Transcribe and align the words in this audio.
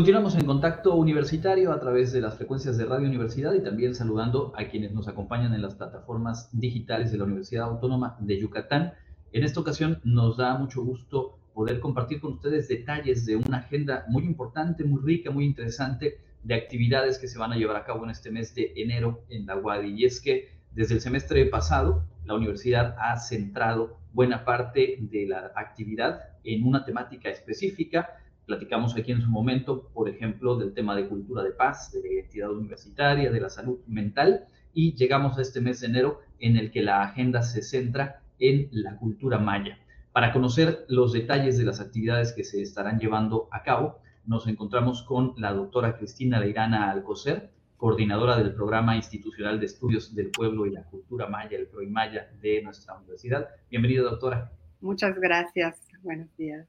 Continuamos 0.00 0.34
en 0.34 0.46
contacto 0.46 0.94
universitario 0.94 1.72
a 1.72 1.78
través 1.78 2.10
de 2.10 2.22
las 2.22 2.34
frecuencias 2.38 2.78
de 2.78 2.86
Radio 2.86 3.06
Universidad 3.06 3.52
y 3.52 3.62
también 3.62 3.94
saludando 3.94 4.50
a 4.56 4.64
quienes 4.64 4.92
nos 4.92 5.08
acompañan 5.08 5.52
en 5.52 5.60
las 5.60 5.74
plataformas 5.74 6.48
digitales 6.58 7.12
de 7.12 7.18
la 7.18 7.24
Universidad 7.24 7.64
Autónoma 7.64 8.16
de 8.18 8.40
Yucatán. 8.40 8.94
En 9.30 9.44
esta 9.44 9.60
ocasión 9.60 10.00
nos 10.02 10.38
da 10.38 10.56
mucho 10.56 10.82
gusto 10.82 11.38
poder 11.52 11.80
compartir 11.80 12.18
con 12.22 12.32
ustedes 12.32 12.66
detalles 12.66 13.26
de 13.26 13.36
una 13.36 13.58
agenda 13.58 14.06
muy 14.08 14.24
importante, 14.24 14.84
muy 14.84 15.02
rica, 15.02 15.30
muy 15.30 15.44
interesante 15.44 16.16
de 16.44 16.54
actividades 16.54 17.18
que 17.18 17.28
se 17.28 17.38
van 17.38 17.52
a 17.52 17.56
llevar 17.56 17.76
a 17.76 17.84
cabo 17.84 18.04
en 18.04 18.10
este 18.10 18.30
mes 18.30 18.54
de 18.54 18.72
enero 18.76 19.24
en 19.28 19.44
la 19.44 19.58
UADI. 19.58 20.00
Y 20.00 20.06
es 20.06 20.22
que 20.22 20.48
desde 20.72 20.94
el 20.94 21.02
semestre 21.02 21.44
pasado 21.44 22.06
la 22.24 22.36
universidad 22.36 22.96
ha 22.98 23.18
centrado 23.18 23.98
buena 24.14 24.46
parte 24.46 24.96
de 24.98 25.26
la 25.26 25.52
actividad 25.54 26.22
en 26.42 26.66
una 26.66 26.86
temática 26.86 27.28
específica. 27.28 28.16
Platicamos 28.46 28.96
aquí 28.96 29.12
en 29.12 29.22
su 29.22 29.30
momento, 29.30 29.88
por 29.94 30.08
ejemplo, 30.08 30.56
del 30.56 30.74
tema 30.74 30.96
de 30.96 31.08
cultura 31.08 31.42
de 31.42 31.52
paz, 31.52 31.92
de 31.92 32.02
la 32.02 32.08
identidad 32.08 32.50
universitaria, 32.50 33.30
de 33.30 33.40
la 33.40 33.48
salud 33.48 33.78
mental, 33.86 34.46
y 34.72 34.94
llegamos 34.94 35.38
a 35.38 35.42
este 35.42 35.60
mes 35.60 35.80
de 35.80 35.88
enero 35.88 36.20
en 36.38 36.56
el 36.56 36.70
que 36.70 36.82
la 36.82 37.02
agenda 37.02 37.42
se 37.42 37.62
centra 37.62 38.22
en 38.38 38.68
la 38.72 38.96
cultura 38.96 39.38
maya. 39.38 39.78
Para 40.12 40.32
conocer 40.32 40.84
los 40.88 41.12
detalles 41.12 41.58
de 41.58 41.64
las 41.64 41.80
actividades 41.80 42.32
que 42.32 42.44
se 42.44 42.60
estarán 42.62 42.98
llevando 42.98 43.48
a 43.52 43.62
cabo, 43.62 43.98
nos 44.26 44.46
encontramos 44.48 45.02
con 45.02 45.34
la 45.36 45.52
doctora 45.52 45.96
Cristina 45.96 46.40
Leirana 46.40 46.90
Alcocer, 46.90 47.50
coordinadora 47.76 48.36
del 48.36 48.52
Programa 48.54 48.96
Institucional 48.96 49.58
de 49.58 49.66
Estudios 49.66 50.14
del 50.14 50.30
Pueblo 50.30 50.66
y 50.66 50.70
la 50.70 50.84
Cultura 50.84 51.28
Maya, 51.28 51.56
el 51.56 51.66
PROIMAYA 51.66 52.28
de 52.40 52.62
nuestra 52.62 52.96
universidad. 52.98 53.48
Bienvenida, 53.70 54.02
doctora. 54.02 54.52
Muchas 54.80 55.18
gracias. 55.18 55.80
Buenos 56.02 56.28
días. 56.36 56.66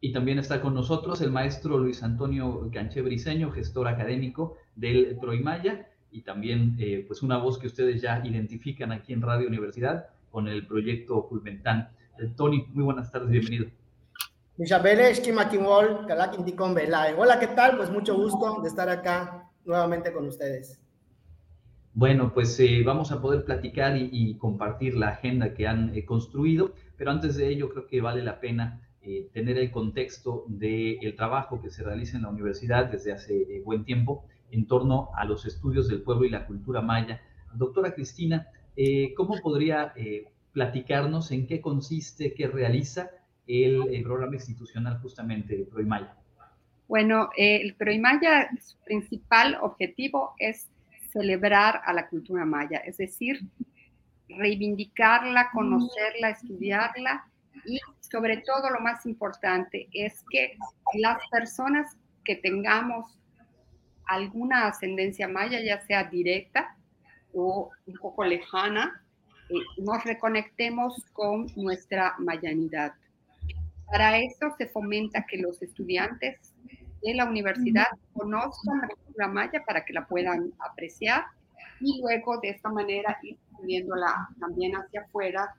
Y 0.00 0.12
también 0.12 0.38
está 0.38 0.60
con 0.60 0.74
nosotros 0.74 1.20
el 1.20 1.30
maestro 1.30 1.78
Luis 1.78 2.02
Antonio 2.02 2.70
Canché 2.72 3.02
Briseño, 3.02 3.50
gestor 3.50 3.88
académico 3.88 4.56
del 4.74 5.18
PROIMAYA, 5.20 5.88
y 6.10 6.22
también 6.22 6.76
eh, 6.78 7.04
pues 7.06 7.22
una 7.22 7.38
voz 7.38 7.58
que 7.58 7.66
ustedes 7.66 8.00
ya 8.00 8.22
identifican 8.24 8.92
aquí 8.92 9.12
en 9.12 9.22
Radio 9.22 9.46
Universidad 9.46 10.06
con 10.30 10.48
el 10.48 10.66
proyecto 10.66 11.28
Culmentán. 11.28 11.90
Eh, 12.18 12.32
Tony, 12.36 12.66
muy 12.72 12.84
buenas 12.84 13.12
tardes, 13.12 13.30
bienvenido. 13.30 13.66
Hola, 17.16 17.38
¿qué 17.38 17.46
tal? 17.46 17.76
Pues 17.76 17.90
mucho 17.90 18.14
gusto 18.14 18.60
de 18.60 18.68
estar 18.68 18.88
acá 18.88 19.48
nuevamente 19.64 20.12
con 20.12 20.26
ustedes. 20.26 20.80
Bueno, 21.94 22.32
pues 22.32 22.58
eh, 22.60 22.82
vamos 22.84 23.10
a 23.10 23.20
poder 23.20 23.44
platicar 23.44 23.96
y, 23.96 24.36
compartir 24.36 24.96
la 24.96 25.08
agenda 25.08 25.54
que 25.54 25.66
han 25.66 25.94
eh, 25.94 26.04
construido, 26.04 26.72
pero 26.96 27.10
antes 27.10 27.36
de 27.36 27.48
ello 27.48 27.68
creo 27.70 27.86
que 27.86 28.00
vale 28.00 28.22
la 28.22 28.38
pena 28.38 28.80
eh, 29.02 29.28
tener 29.32 29.58
el 29.58 29.70
contexto 29.70 30.44
del 30.48 31.14
trabajo 31.16 31.60
que 31.62 31.70
se 31.70 31.82
realiza 31.82 32.16
en 32.16 32.24
la 32.24 32.28
universidad 32.28 32.86
desde 32.86 33.12
hace 33.12 33.62
buen 33.64 33.84
tiempo 33.84 34.24
en 34.50 34.66
torno 34.66 35.10
a 35.16 35.24
los 35.24 35.46
estudios 35.46 35.88
del 35.88 36.02
pueblo 36.02 36.24
y 36.24 36.30
la 36.30 36.46
cultura 36.46 36.80
maya. 36.80 37.20
Doctora 37.54 37.94
Cristina, 37.94 38.46
¿cómo 39.16 39.36
podría 39.40 39.92
platicarnos 40.52 41.30
en 41.30 41.46
qué 41.46 41.60
consiste, 41.60 42.34
qué 42.34 42.48
realiza 42.48 43.10
el, 43.46 43.94
el 43.94 44.02
programa 44.02 44.34
institucional 44.34 44.98
justamente 45.00 45.66
ProImaya? 45.70 46.16
Bueno, 46.90 47.30
eh, 47.36 47.60
el 47.62 47.74
ProImaya, 47.74 48.50
su 48.60 48.76
principal 48.84 49.56
objetivo 49.62 50.34
es 50.38 50.68
celebrar 51.12 51.80
a 51.84 51.92
la 51.92 52.08
cultura 52.08 52.44
maya, 52.44 52.78
es 52.78 52.96
decir, 52.96 53.40
reivindicarla, 54.28 55.50
conocerla, 55.52 56.30
estudiarla 56.30 57.30
y 57.64 57.78
sobre 58.00 58.38
todo 58.38 58.70
lo 58.70 58.80
más 58.80 59.06
importante 59.06 59.88
es 59.92 60.24
que 60.30 60.56
las 60.94 61.18
personas 61.30 61.96
que 62.24 62.36
tengamos 62.36 63.18
alguna 64.06 64.66
ascendencia 64.66 65.28
maya, 65.28 65.60
ya 65.60 65.80
sea 65.80 66.04
directa 66.04 66.76
o 67.32 67.70
un 67.86 67.94
poco 67.94 68.24
lejana, 68.24 69.02
eh, 69.48 69.54
nos 69.78 70.04
reconectemos 70.04 71.04
con 71.12 71.46
nuestra 71.56 72.14
mayanidad. 72.18 72.92
Para 73.86 74.18
eso 74.18 74.54
se 74.58 74.68
fomenta 74.68 75.24
que 75.26 75.38
los 75.38 75.62
estudiantes 75.62 76.54
de 77.02 77.14
la 77.14 77.24
universidad 77.24 77.86
conozcan 78.12 78.80
la 78.80 78.88
cultura 78.88 79.28
maya 79.28 79.64
para 79.66 79.84
que 79.84 79.92
la 79.92 80.06
puedan 80.06 80.52
apreciar 80.58 81.24
y 81.80 82.00
luego 82.00 82.38
de 82.38 82.50
esta 82.50 82.68
manera 82.68 83.18
ir 83.22 83.38
subiéndola 83.56 84.28
también 84.38 84.72
hacia 84.74 85.02
afuera 85.02 85.54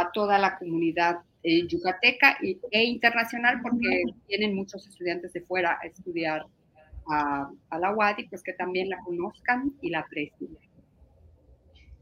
a 0.00 0.10
toda 0.12 0.38
la 0.38 0.58
comunidad 0.58 1.18
eh, 1.42 1.66
yucateca 1.66 2.36
e 2.70 2.84
internacional 2.84 3.60
porque 3.62 4.04
tienen 4.26 4.54
muchos 4.54 4.86
estudiantes 4.86 5.32
de 5.32 5.40
fuera 5.42 5.78
a 5.80 5.86
estudiar 5.86 6.46
a, 7.10 7.50
la 7.78 7.94
UADI, 7.94 8.28
pues 8.28 8.42
que 8.42 8.52
también 8.52 8.88
la 8.90 8.98
conozcan 8.98 9.72
y 9.80 9.90
la 9.90 10.00
aprecien. 10.00 10.56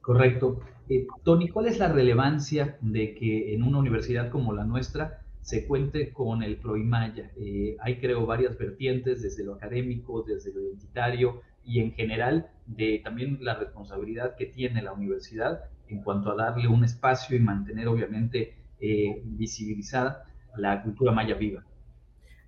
Correcto. 0.01 0.61
Eh, 0.89 1.07
Tony, 1.25 1.49
¿cuál 1.49 1.67
es 1.67 1.79
la 1.79 1.89
relevancia 1.89 2.77
de 2.81 3.15
que 3.15 3.55
en 3.55 3.63
una 3.63 3.79
universidad 3.79 4.31
como 4.31 4.53
la 4.53 4.65
nuestra 4.65 5.23
se 5.47 5.65
cuente 5.65 6.13
con 6.13 6.43
el 6.43 6.57
Proimaya. 6.57 7.31
Eh, 7.37 7.77
hay, 7.79 8.01
creo, 8.01 8.27
varias 8.27 8.59
vertientes, 8.59 9.23
desde 9.23 9.45
lo 9.45 9.55
académico, 9.55 10.23
desde 10.23 10.53
lo 10.53 10.61
identitario 10.61 11.41
y 11.65 11.79
en 11.79 11.93
general 11.93 12.51
de 12.67 13.01
también 13.05 13.39
la 13.41 13.55
responsabilidad 13.55 14.35
que 14.35 14.47
tiene 14.47 14.83
la 14.83 14.93
universidad 14.93 15.61
en 15.89 16.03
cuanto 16.03 16.31
a 16.31 16.35
darle 16.35 16.69
un 16.69 16.85
espacio 16.85 17.37
y 17.37 17.41
mantener, 17.41 17.89
obviamente, 17.89 18.55
eh, 18.81 19.23
visibilizada 19.25 20.25
la 20.57 20.83
cultura 20.83 21.13
maya 21.13 21.35
viva. 21.35 21.65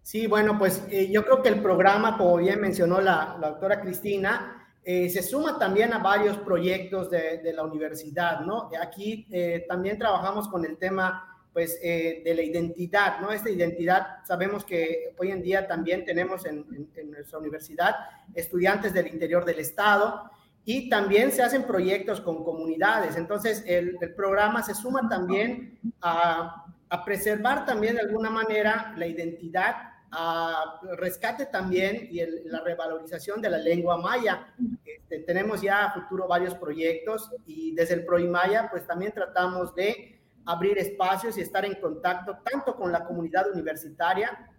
Sí, 0.03 0.27
bueno, 0.27 0.59
pues 0.59 0.87
eh, 0.91 1.11
yo 1.11 1.25
creo 1.25 1.43
que 1.43 1.51
el 1.51 1.61
programa, 1.61 2.17
como 2.17 2.39
bien 2.39 2.61
mencionó 2.61 3.01
la, 3.01 3.37
doctora 3.41 3.81
Cristina, 3.81 4.55
se 4.85 5.23
suma 5.23 5.59
también 5.59 5.93
a 5.93 5.99
varios 5.99 6.39
proyectos 6.39 7.11
de, 7.11 7.43
de 7.43 7.53
la 7.53 7.63
universidad, 7.63 8.41
¿no? 8.41 8.71
Aquí 8.81 9.29
también 9.69 9.99
trabajamos 9.99 10.49
con 10.49 10.65
el 10.65 10.79
tema 10.79 11.29
pues, 11.59 11.77
eh, 11.83 12.23
de 12.25 12.35
la 12.37 12.43
identidad, 12.43 13.19
¿no? 13.21 13.33
Esta 13.33 13.51
identidad, 13.51 14.25
sabemos 14.25 14.65
que 14.65 15.13
hoy 15.19 15.33
en 15.33 15.43
día 15.43 15.67
también 15.67 16.05
tenemos 16.05 16.47
en, 16.47 16.65
nuestra 17.11 17.41
universidad 17.41 17.97
estudiantes 18.33 18.95
del 18.95 19.09
interior 19.09 19.45
del 19.45 19.59
estado 19.59 20.31
y 20.69 20.91
también 20.91 21.33
se 21.33 21.43
hacen 21.43 21.63
proyectos 21.63 22.21
con 22.21 22.45
comunidades. 22.45 23.17
Entonces, 23.17 23.65
el, 23.67 23.97
programa 24.15 24.63
se 24.63 24.75
suma 24.75 25.09
también 25.09 25.79
a, 26.03 26.67
preservar 27.07 27.65
también 27.65 27.95
de 27.95 28.03
alguna 28.03 28.29
manera 28.29 28.93
la 28.99 29.07
identidad, 29.07 29.77
a 30.11 30.79
rescate 30.99 31.47
también 31.47 32.09
y 32.11 32.21
la 32.51 32.61
revalorización 32.61 33.41
de 33.41 33.49
la 33.49 33.57
lengua 33.57 33.97
maya. 33.97 34.55
Este, 34.85 35.21
tenemos 35.21 35.63
ya 35.63 35.87
a 35.87 35.95
futuro 35.95 36.29
varios 36.29 36.55
proyectos 36.55 37.31
y 37.47 37.75
desde 37.75 37.95
el 37.95 38.05
ProImaya, 38.05 38.69
pues 38.71 38.87
también 38.87 39.13
tratamos 39.13 39.75
de 39.75 40.21
abrir 40.45 40.77
espacios 40.77 41.39
y 41.39 41.41
estar 41.41 41.65
en 41.65 41.77
contacto 41.77 42.41
tanto 42.45 42.77
con 42.77 42.93
la 42.93 43.07
comunidad 43.07 43.51
universitaria, 43.51 44.51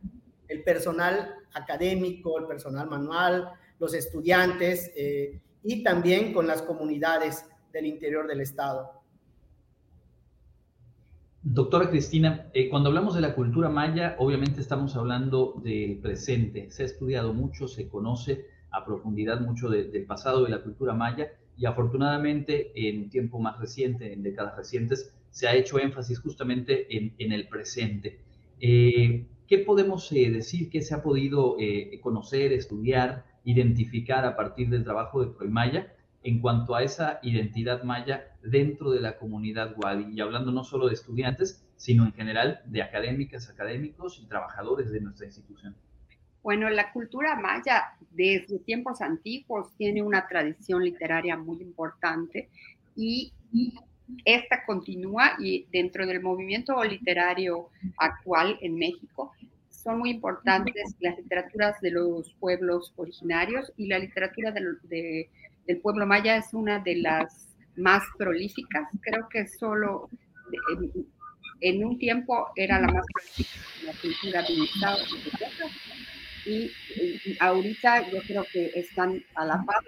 el 0.47 0.63
personal 0.63 1.35
académico, 1.53 2.39
el 2.39 2.47
personal 2.47 2.87
manual, 2.89 3.51
los 3.77 3.93
estudiantes 3.93 4.91
eh, 4.95 5.39
y 5.63 5.83
también 5.83 6.33
con 6.33 6.47
las 6.47 6.61
comunidades 6.61 7.45
del 7.71 7.85
interior 7.85 8.27
del 8.27 8.41
Estado. 8.41 8.99
Doctora 11.41 11.89
Cristina, 11.89 12.49
eh, 12.53 12.69
cuando 12.69 12.89
hablamos 12.89 13.15
de 13.15 13.21
la 13.21 13.33
cultura 13.33 13.69
maya, 13.69 14.15
obviamente 14.19 14.59
estamos 14.59 14.95
hablando 14.97 15.59
del 15.63 15.97
presente. 15.99 16.69
Se 16.69 16.83
ha 16.83 16.85
estudiado 16.85 17.33
mucho, 17.33 17.67
se 17.67 17.87
conoce 17.87 18.45
a 18.71 18.85
profundidad 18.85 19.39
mucho 19.39 19.69
del 19.69 20.05
pasado 20.05 20.43
de 20.43 20.49
la 20.49 20.61
cultura 20.61 20.93
maya 20.93 21.31
y 21.57 21.65
afortunadamente 21.65 22.71
en 22.75 23.09
tiempo 23.09 23.39
más 23.39 23.57
reciente, 23.57 24.11
en 24.11 24.21
décadas 24.21 24.57
recientes, 24.57 25.13
se 25.31 25.47
ha 25.47 25.55
hecho 25.55 25.79
énfasis 25.79 26.19
justamente 26.19 26.87
en, 26.95 27.31
el 27.31 27.47
presente. 27.47 28.19
Eh, 28.59 29.25
¿Qué 29.47 29.59
podemos 29.59 30.11
eh, 30.11 30.29
decir 30.29 30.69
que 30.69 30.81
se 30.81 30.93
ha 30.93 31.01
podido 31.01 31.55
conocer, 32.01 32.51
estudiar, 32.51 33.25
identificar 33.49 34.25
a 34.25 34.35
partir 34.35 34.69
del 34.69 34.83
trabajo 34.83 35.25
de 35.25 35.31
Proimaya 35.31 35.91
en 36.21 36.39
cuanto 36.39 36.75
a 36.75 36.83
esa 36.83 37.19
identidad 37.23 37.83
maya 37.83 38.35
dentro 38.43 38.91
de 38.91 38.99
la 38.99 39.17
comunidad 39.17 39.73
Wadi? 39.77 40.13
Y 40.13 40.21
hablando 40.21 40.51
no 40.51 40.63
solo 40.63 40.87
de 40.87 40.93
estudiantes, 40.93 41.65
sino 41.75 42.05
en 42.05 42.13
general 42.13 42.61
de 42.65 42.83
académicas, 42.83 43.49
académicos 43.49 44.19
y 44.19 44.27
trabajadores 44.27 44.91
de 44.91 45.01
nuestra 45.01 45.25
institución. 45.25 45.75
Bueno, 46.43 46.69
la 46.69 46.91
cultura 46.91 47.35
maya 47.35 47.97
desde 48.11 48.59
tiempos 48.59 49.01
antiguos 49.01 49.75
tiene 49.77 50.03
una 50.03 50.27
tradición 50.27 50.83
literaria 50.83 51.35
muy 51.35 51.61
importante 51.61 52.49
y 52.95 53.33
esta 54.25 54.65
continúa 54.65 55.33
y 55.39 55.65
dentro 55.71 56.05
del 56.05 56.21
movimiento 56.21 56.83
literario 56.83 57.69
actual 57.97 58.57
en 58.61 58.75
México 58.75 59.31
son 59.83 59.99
muy 59.99 60.11
importantes 60.11 60.95
las 60.99 61.17
literaturas 61.17 61.79
de 61.81 61.91
los 61.91 62.33
pueblos 62.39 62.93
originarios 62.97 63.71
y 63.77 63.87
la 63.87 63.99
literatura 63.99 64.51
del, 64.51 64.79
pueblo 65.81 66.05
maya 66.05 66.37
es 66.37 66.53
una 66.53 66.79
de 66.79 66.97
las 66.97 67.55
más 67.75 68.03
prolíficas. 68.17 68.89
Creo 69.01 69.29
que 69.29 69.47
solo 69.47 70.09
en, 71.61 71.85
un 71.85 71.97
tiempo 71.97 72.47
era 72.55 72.79
la 72.79 72.87
más 72.87 73.05
prolífica 73.13 73.59
la 73.85 73.93
cultura 74.01 74.45
y, 76.45 76.71
ahorita 77.39 78.09
yo 78.09 78.21
creo 78.21 78.45
que 78.51 78.71
están 78.75 79.21
a 79.35 79.45
la 79.45 79.63
par 79.63 79.83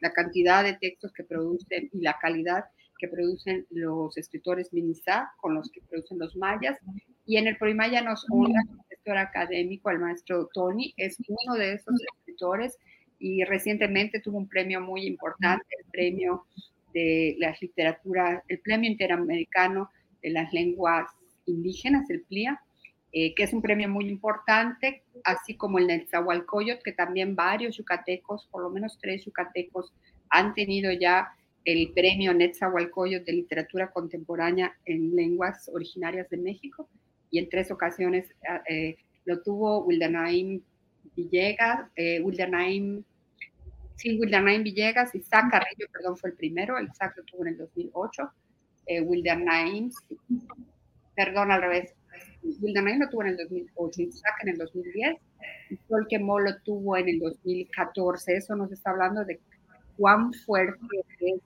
la 0.00 0.12
cantidad 0.12 0.64
de 0.64 0.74
textos 0.74 1.12
que 1.12 1.24
producen 1.24 1.90
y 1.92 2.00
la 2.00 2.18
calidad 2.20 2.64
que 2.98 3.08
producen 3.08 3.66
los 3.70 4.16
escritores 4.16 4.72
Minizá 4.72 5.32
con 5.38 5.54
los 5.54 5.70
que 5.70 5.80
producen 5.82 6.18
los 6.18 6.36
mayas. 6.36 6.78
Y 7.26 7.36
en 7.38 7.46
el 7.46 7.56
Proimaya 7.56 8.02
nos 8.02 8.26
honra 8.30 8.60
el 8.60 8.80
escritor 8.90 9.18
académico, 9.18 9.90
el 9.90 9.98
maestro 9.98 10.48
Tony, 10.52 10.92
es 10.96 11.16
uno 11.26 11.54
de 11.56 11.74
esos 11.74 11.94
escritores 12.18 12.78
y 13.18 13.44
recientemente 13.44 14.20
tuvo 14.20 14.38
un 14.38 14.48
premio 14.48 14.80
muy 14.80 15.06
importante, 15.06 15.64
el 15.78 15.90
premio 15.90 16.46
de 16.92 17.36
la 17.38 17.56
literatura, 17.60 18.42
el 18.48 18.60
premio 18.60 18.90
interamericano 18.90 19.90
de 20.22 20.30
las 20.30 20.52
lenguas 20.52 21.10
indígenas, 21.46 22.08
el 22.10 22.22
PLIA, 22.22 22.60
eh, 23.12 23.34
que 23.34 23.44
es 23.44 23.52
un 23.52 23.62
premio 23.62 23.88
muy 23.88 24.08
importante, 24.08 25.02
así 25.24 25.56
como 25.56 25.78
el 25.78 25.86
Netzahualcoyot, 25.86 26.82
que 26.82 26.92
también 26.92 27.36
varios 27.36 27.76
yucatecos, 27.76 28.48
por 28.50 28.62
lo 28.62 28.70
menos 28.70 28.98
tres 29.00 29.24
yucatecos, 29.24 29.92
han 30.30 30.54
tenido 30.54 30.90
ya 30.92 31.28
el 31.64 31.92
premio 31.92 32.34
Netzahualcoyot 32.34 33.24
de 33.24 33.32
literatura 33.32 33.90
contemporánea 33.90 34.76
en 34.84 35.14
lenguas 35.14 35.70
originarias 35.72 36.28
de 36.28 36.36
México, 36.36 36.88
y 37.34 37.40
en 37.40 37.48
tres 37.48 37.72
ocasiones 37.72 38.32
eh, 38.68 38.96
lo 39.24 39.42
tuvo 39.42 39.84
Wildanaim 39.84 40.62
Villegas, 41.16 41.90
eh, 41.96 42.20
Wildanaim, 42.20 43.02
sí, 43.96 44.16
Wildanaim 44.20 44.62
Villegas, 44.62 45.12
Isaac 45.16 45.46
Carrillo, 45.50 45.88
perdón, 45.92 46.16
fue 46.16 46.30
el 46.30 46.36
primero, 46.36 46.80
Isaac 46.80 47.14
lo 47.16 47.24
tuvo 47.24 47.42
en 47.42 47.48
el 47.48 47.58
2008, 47.58 48.30
eh, 48.86 49.00
Wildanaim, 49.00 49.90
perdón, 51.16 51.50
al 51.50 51.62
revés, 51.62 51.92
Wildanaim 52.60 53.00
lo 53.00 53.08
tuvo 53.08 53.22
en 53.22 53.28
el 53.30 53.36
2008, 53.36 54.02
Isaac 54.02 54.34
en 54.42 54.48
el 54.50 54.58
2010, 54.58 55.16
y 55.70 55.76
Tolkien 55.88 56.24
lo 56.24 56.62
tuvo 56.62 56.96
en 56.96 57.08
el 57.08 57.18
2014, 57.18 58.36
eso 58.36 58.54
nos 58.54 58.70
está 58.70 58.90
hablando 58.90 59.24
de 59.24 59.40
cuán 59.96 60.32
fuerte 60.32 60.86
es 61.18 61.40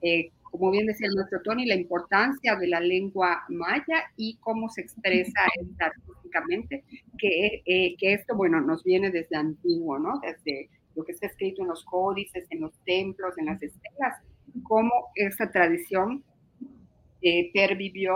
eh, 0.00 0.30
como 0.50 0.70
bien 0.70 0.86
decía 0.86 1.08
el 1.08 1.14
nuestro 1.14 1.40
Tony, 1.42 1.66
la 1.66 1.74
importancia 1.74 2.56
de 2.56 2.68
la 2.68 2.80
lengua 2.80 3.44
maya 3.48 4.04
y 4.16 4.36
cómo 4.40 4.68
se 4.68 4.82
expresa 4.82 5.40
artísticamente, 5.78 6.84
que, 7.18 7.62
eh, 7.64 7.96
que 7.98 8.14
esto, 8.14 8.36
bueno, 8.36 8.60
nos 8.60 8.84
viene 8.84 9.10
desde 9.10 9.36
antiguo, 9.36 9.98
¿no? 9.98 10.20
Desde 10.20 10.68
lo 10.94 11.04
que 11.04 11.12
está 11.12 11.26
escrito 11.26 11.62
en 11.62 11.68
los 11.68 11.84
códices, 11.84 12.46
en 12.50 12.60
los 12.60 12.72
templos, 12.84 13.36
en 13.38 13.46
las 13.46 13.62
estelas, 13.62 14.16
cómo 14.62 14.90
esta 15.14 15.50
tradición 15.50 16.24
eh, 17.22 17.50
pervivió, 17.52 18.14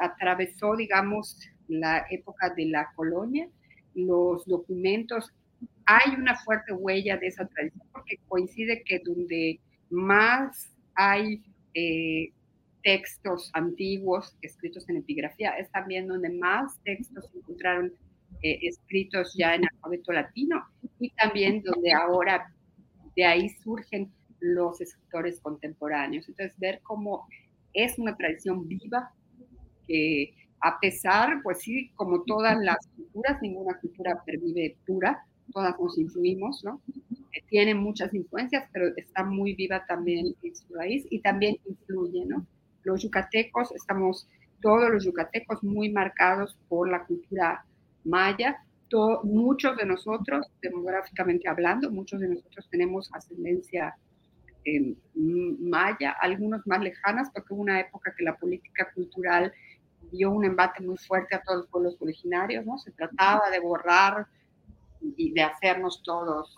atravesó, 0.00 0.76
digamos, 0.76 1.38
la 1.68 2.06
época 2.10 2.52
de 2.54 2.66
la 2.66 2.90
colonia, 2.94 3.48
los 3.94 4.46
documentos, 4.46 5.32
hay 5.86 6.14
una 6.14 6.36
fuerte 6.36 6.72
huella 6.72 7.16
de 7.16 7.28
esa 7.28 7.46
tradición 7.46 7.86
porque 7.92 8.18
coincide 8.28 8.82
que 8.84 9.00
donde 9.04 9.58
más 9.90 10.70
hay 10.94 11.42
eh, 11.78 12.32
textos 12.82 13.50
antiguos 13.52 14.36
escritos 14.42 14.88
en 14.88 14.96
epigrafía, 14.96 15.50
es 15.50 15.70
también 15.70 16.08
donde 16.08 16.30
más 16.30 16.76
textos 16.82 17.28
se 17.30 17.38
encontraron 17.38 17.92
eh, 18.42 18.58
escritos 18.62 19.34
ya 19.36 19.54
en 19.54 19.64
alfabeto 19.64 20.12
latino 20.12 20.64
y 20.98 21.10
también 21.10 21.62
donde 21.62 21.92
ahora 21.92 22.52
de 23.14 23.24
ahí 23.24 23.48
surgen 23.62 24.10
los 24.40 24.80
escritores 24.80 25.40
contemporáneos. 25.40 26.28
Entonces, 26.28 26.56
ver 26.58 26.80
cómo 26.82 27.26
es 27.72 27.98
una 27.98 28.16
tradición 28.16 28.66
viva 28.66 29.12
que 29.86 30.34
a 30.60 30.80
pesar, 30.80 31.40
pues 31.42 31.60
sí, 31.62 31.90
como 31.94 32.24
todas 32.24 32.58
las 32.58 32.78
culturas, 32.96 33.40
ninguna 33.40 33.78
cultura 33.78 34.20
pervive 34.26 34.76
pura, 34.84 35.24
todas 35.52 35.78
nos 35.78 35.96
influimos, 35.96 36.64
¿no? 36.64 36.80
Tiene 37.48 37.74
muchas 37.74 38.12
influencias, 38.14 38.68
pero 38.72 38.88
está 38.96 39.24
muy 39.24 39.54
viva 39.54 39.84
también 39.86 40.34
en 40.42 40.56
su 40.56 40.74
raíz 40.74 41.06
y 41.10 41.20
también 41.20 41.56
influye, 41.64 42.24
¿no? 42.26 42.46
Los 42.84 43.02
yucatecos, 43.02 43.72
estamos 43.72 44.28
todos 44.60 44.90
los 44.90 45.04
yucatecos 45.04 45.62
muy 45.62 45.90
marcados 45.90 46.56
por 46.68 46.88
la 46.88 47.04
cultura 47.04 47.64
maya. 48.04 48.62
muchos 49.22 49.76
de 49.76 49.84
nosotros, 49.84 50.46
demográficamente 50.62 51.48
hablando, 51.48 51.90
muchos 51.90 52.20
de 52.20 52.28
nosotros 52.28 52.66
tenemos 52.70 53.10
ascendencia 53.12 53.94
eh, 54.64 54.94
maya, 55.14 56.16
algunos 56.20 56.66
más 56.66 56.80
lejanas, 56.80 57.30
porque 57.32 57.52
hubo 57.52 57.62
una 57.62 57.80
época 57.80 58.14
que 58.16 58.24
la 58.24 58.36
política 58.36 58.90
cultural 58.94 59.52
dio 60.10 60.30
un 60.30 60.44
embate 60.44 60.82
muy 60.82 60.96
fuerte 60.96 61.34
a 61.34 61.42
todos 61.42 61.58
los 61.58 61.68
pueblos 61.68 61.96
originarios, 62.00 62.64
¿no? 62.64 62.78
Se 62.78 62.90
trataba 62.92 63.50
de 63.50 63.60
borrar 63.60 64.26
y 65.00 65.32
de 65.32 65.42
hacernos 65.42 66.02
todos 66.02 66.56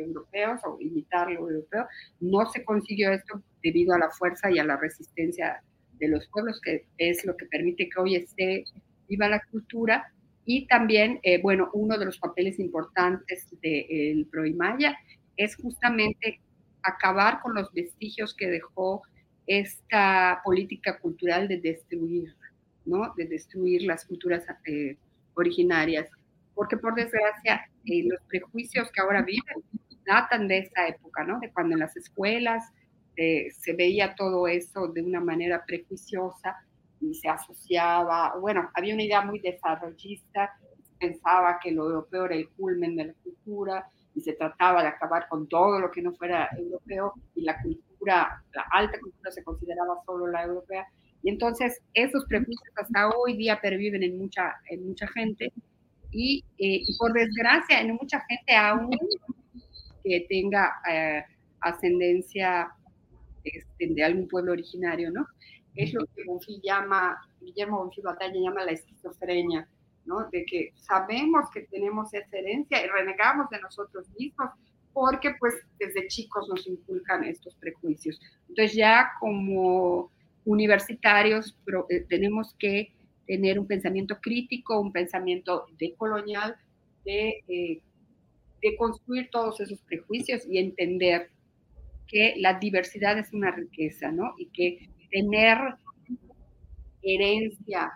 europeos 0.00 0.60
o 0.64 0.78
imitar 0.80 1.30
lo 1.30 1.48
europeo. 1.48 1.86
No 2.20 2.46
se 2.46 2.64
consiguió 2.64 3.12
esto 3.12 3.42
debido 3.62 3.94
a 3.94 3.98
la 3.98 4.10
fuerza 4.10 4.50
y 4.50 4.58
a 4.58 4.64
la 4.64 4.76
resistencia 4.76 5.62
de 5.98 6.08
los 6.08 6.26
pueblos, 6.28 6.60
que 6.60 6.86
es 6.98 7.24
lo 7.24 7.36
que 7.36 7.46
permite 7.46 7.88
que 7.88 8.00
hoy 8.00 8.16
esté 8.16 8.64
viva 9.08 9.28
la 9.28 9.42
cultura. 9.50 10.12
Y 10.44 10.66
también, 10.66 11.20
eh, 11.22 11.40
bueno, 11.42 11.70
uno 11.74 11.98
de 11.98 12.06
los 12.06 12.18
papeles 12.18 12.58
importantes 12.58 13.48
del 13.60 14.26
Pro 14.26 14.42
Proimaya 14.42 14.96
es 15.36 15.54
justamente 15.56 16.40
acabar 16.82 17.40
con 17.40 17.54
los 17.54 17.72
vestigios 17.72 18.34
que 18.34 18.48
dejó 18.48 19.02
esta 19.46 20.40
política 20.44 20.98
cultural 20.98 21.48
de 21.48 21.60
destruir, 21.60 22.34
¿no? 22.84 23.12
De 23.16 23.26
destruir 23.26 23.82
las 23.82 24.04
culturas 24.04 24.44
eh, 24.66 24.96
originarias. 25.34 26.08
Porque 26.54 26.76
por 26.76 26.94
desgracia, 26.94 27.68
eh, 27.84 28.04
los 28.04 28.20
prejuicios 28.28 28.90
que 28.92 29.00
ahora 29.00 29.22
viven 29.22 29.62
datan 30.10 30.48
de 30.48 30.58
esa 30.58 30.88
época, 30.88 31.24
¿no? 31.24 31.38
De 31.38 31.52
cuando 31.52 31.74
en 31.74 31.80
las 31.80 31.96
escuelas 31.96 32.64
eh, 33.16 33.48
se 33.52 33.74
veía 33.74 34.14
todo 34.14 34.48
eso 34.48 34.88
de 34.88 35.02
una 35.02 35.20
manera 35.20 35.64
prejuiciosa 35.64 36.56
y 37.00 37.14
se 37.14 37.28
asociaba, 37.28 38.34
bueno, 38.40 38.70
había 38.74 38.94
una 38.94 39.04
idea 39.04 39.22
muy 39.22 39.38
desarrollista, 39.40 40.50
pensaba 40.98 41.58
que 41.62 41.72
lo 41.72 41.84
europeo 41.84 42.26
era 42.26 42.34
el 42.34 42.48
culmen 42.50 42.96
de 42.96 43.04
la 43.06 43.14
cultura 43.22 43.86
y 44.14 44.20
se 44.20 44.34
trataba 44.34 44.82
de 44.82 44.88
acabar 44.88 45.28
con 45.28 45.48
todo 45.48 45.78
lo 45.78 45.90
que 45.90 46.02
no 46.02 46.12
fuera 46.12 46.48
europeo 46.58 47.14
y 47.34 47.42
la 47.42 47.60
cultura, 47.62 48.42
la 48.52 48.66
alta 48.72 48.98
cultura 48.98 49.30
se 49.30 49.44
consideraba 49.44 49.94
solo 50.04 50.26
la 50.26 50.44
europea. 50.44 50.86
Y 51.22 51.30
entonces 51.30 51.80
esos 51.94 52.24
prejuicios 52.26 52.74
hasta 52.76 53.08
hoy 53.10 53.36
día 53.36 53.60
perviven 53.60 54.02
en 54.02 54.18
mucha, 54.18 54.56
en 54.68 54.86
mucha 54.86 55.06
gente 55.08 55.52
y, 56.10 56.44
eh, 56.58 56.82
y 56.86 56.98
por 56.98 57.12
desgracia 57.12 57.80
en 57.80 57.94
mucha 57.94 58.20
gente 58.28 58.54
aún 58.54 58.90
que 60.02 60.26
tenga 60.28 60.80
eh, 60.90 61.24
ascendencia 61.60 62.72
este, 63.44 63.88
de 63.88 64.04
algún 64.04 64.28
pueblo 64.28 64.52
originario, 64.52 65.10
¿no? 65.10 65.26
Es 65.74 65.94
lo 65.94 66.04
que 66.06 66.24
Bonfil 66.24 66.60
llama, 66.62 67.18
Guillermo 67.40 67.78
Bonfil 67.78 68.04
Batalla 68.04 68.34
llama 68.34 68.64
la 68.64 68.72
esquizofrenia, 68.72 69.68
¿no? 70.04 70.28
De 70.30 70.44
que 70.44 70.72
sabemos 70.76 71.48
que 71.52 71.62
tenemos 71.62 72.12
esa 72.12 72.36
herencia 72.36 72.84
y 72.84 72.88
renegamos 72.88 73.48
de 73.50 73.60
nosotros 73.60 74.08
mismos 74.18 74.50
porque 74.92 75.34
pues 75.38 75.54
desde 75.78 76.08
chicos 76.08 76.48
nos 76.48 76.66
inculcan 76.66 77.24
estos 77.24 77.54
prejuicios. 77.56 78.20
Entonces 78.48 78.76
ya 78.76 79.12
como 79.20 80.10
universitarios 80.44 81.56
eh, 81.88 82.04
tenemos 82.08 82.54
que 82.58 82.92
tener 83.26 83.58
un 83.58 83.66
pensamiento 83.66 84.18
crítico, 84.20 84.80
un 84.80 84.92
pensamiento 84.92 85.66
decolonial, 85.78 86.56
de 87.04 87.42
eh, 87.48 87.80
de 88.62 88.76
construir 88.76 89.28
todos 89.30 89.60
esos 89.60 89.80
prejuicios 89.82 90.46
y 90.46 90.58
entender 90.58 91.30
que 92.06 92.34
la 92.38 92.58
diversidad 92.58 93.18
es 93.18 93.32
una 93.32 93.50
riqueza, 93.52 94.10
¿no? 94.10 94.34
Y 94.36 94.46
que 94.46 94.88
tener 95.10 95.58
herencia 97.02 97.92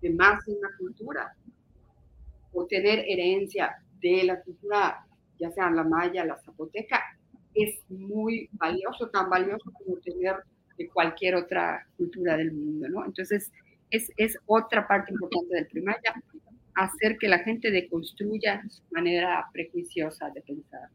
de 0.00 0.10
más 0.10 0.44
de 0.46 0.54
una 0.54 0.68
cultura 0.78 1.34
o 2.52 2.66
tener 2.66 3.04
herencia 3.06 3.76
de 4.00 4.24
la 4.24 4.40
cultura, 4.40 5.06
ya 5.38 5.50
sea 5.50 5.70
la 5.70 5.84
maya, 5.84 6.24
la 6.24 6.40
zapoteca, 6.40 7.02
es 7.54 7.78
muy 7.90 8.48
valioso, 8.52 9.08
tan 9.10 9.28
valioso 9.28 9.70
como 9.72 9.98
tener 9.98 10.36
de 10.76 10.88
cualquier 10.88 11.34
otra 11.34 11.86
cultura 11.96 12.36
del 12.36 12.52
mundo, 12.52 12.88
¿no? 12.88 13.04
Entonces, 13.04 13.50
es, 13.90 14.12
es 14.16 14.38
otra 14.46 14.86
parte 14.86 15.12
importante 15.12 15.54
del 15.54 15.66
primaria, 15.66 16.14
hacer 16.78 17.18
que 17.18 17.28
la 17.28 17.40
gente 17.40 17.70
deconstruya 17.70 18.62
su 18.68 18.82
manera 18.90 19.46
prejuiciosa 19.52 20.30
de 20.30 20.42
pensar. 20.42 20.88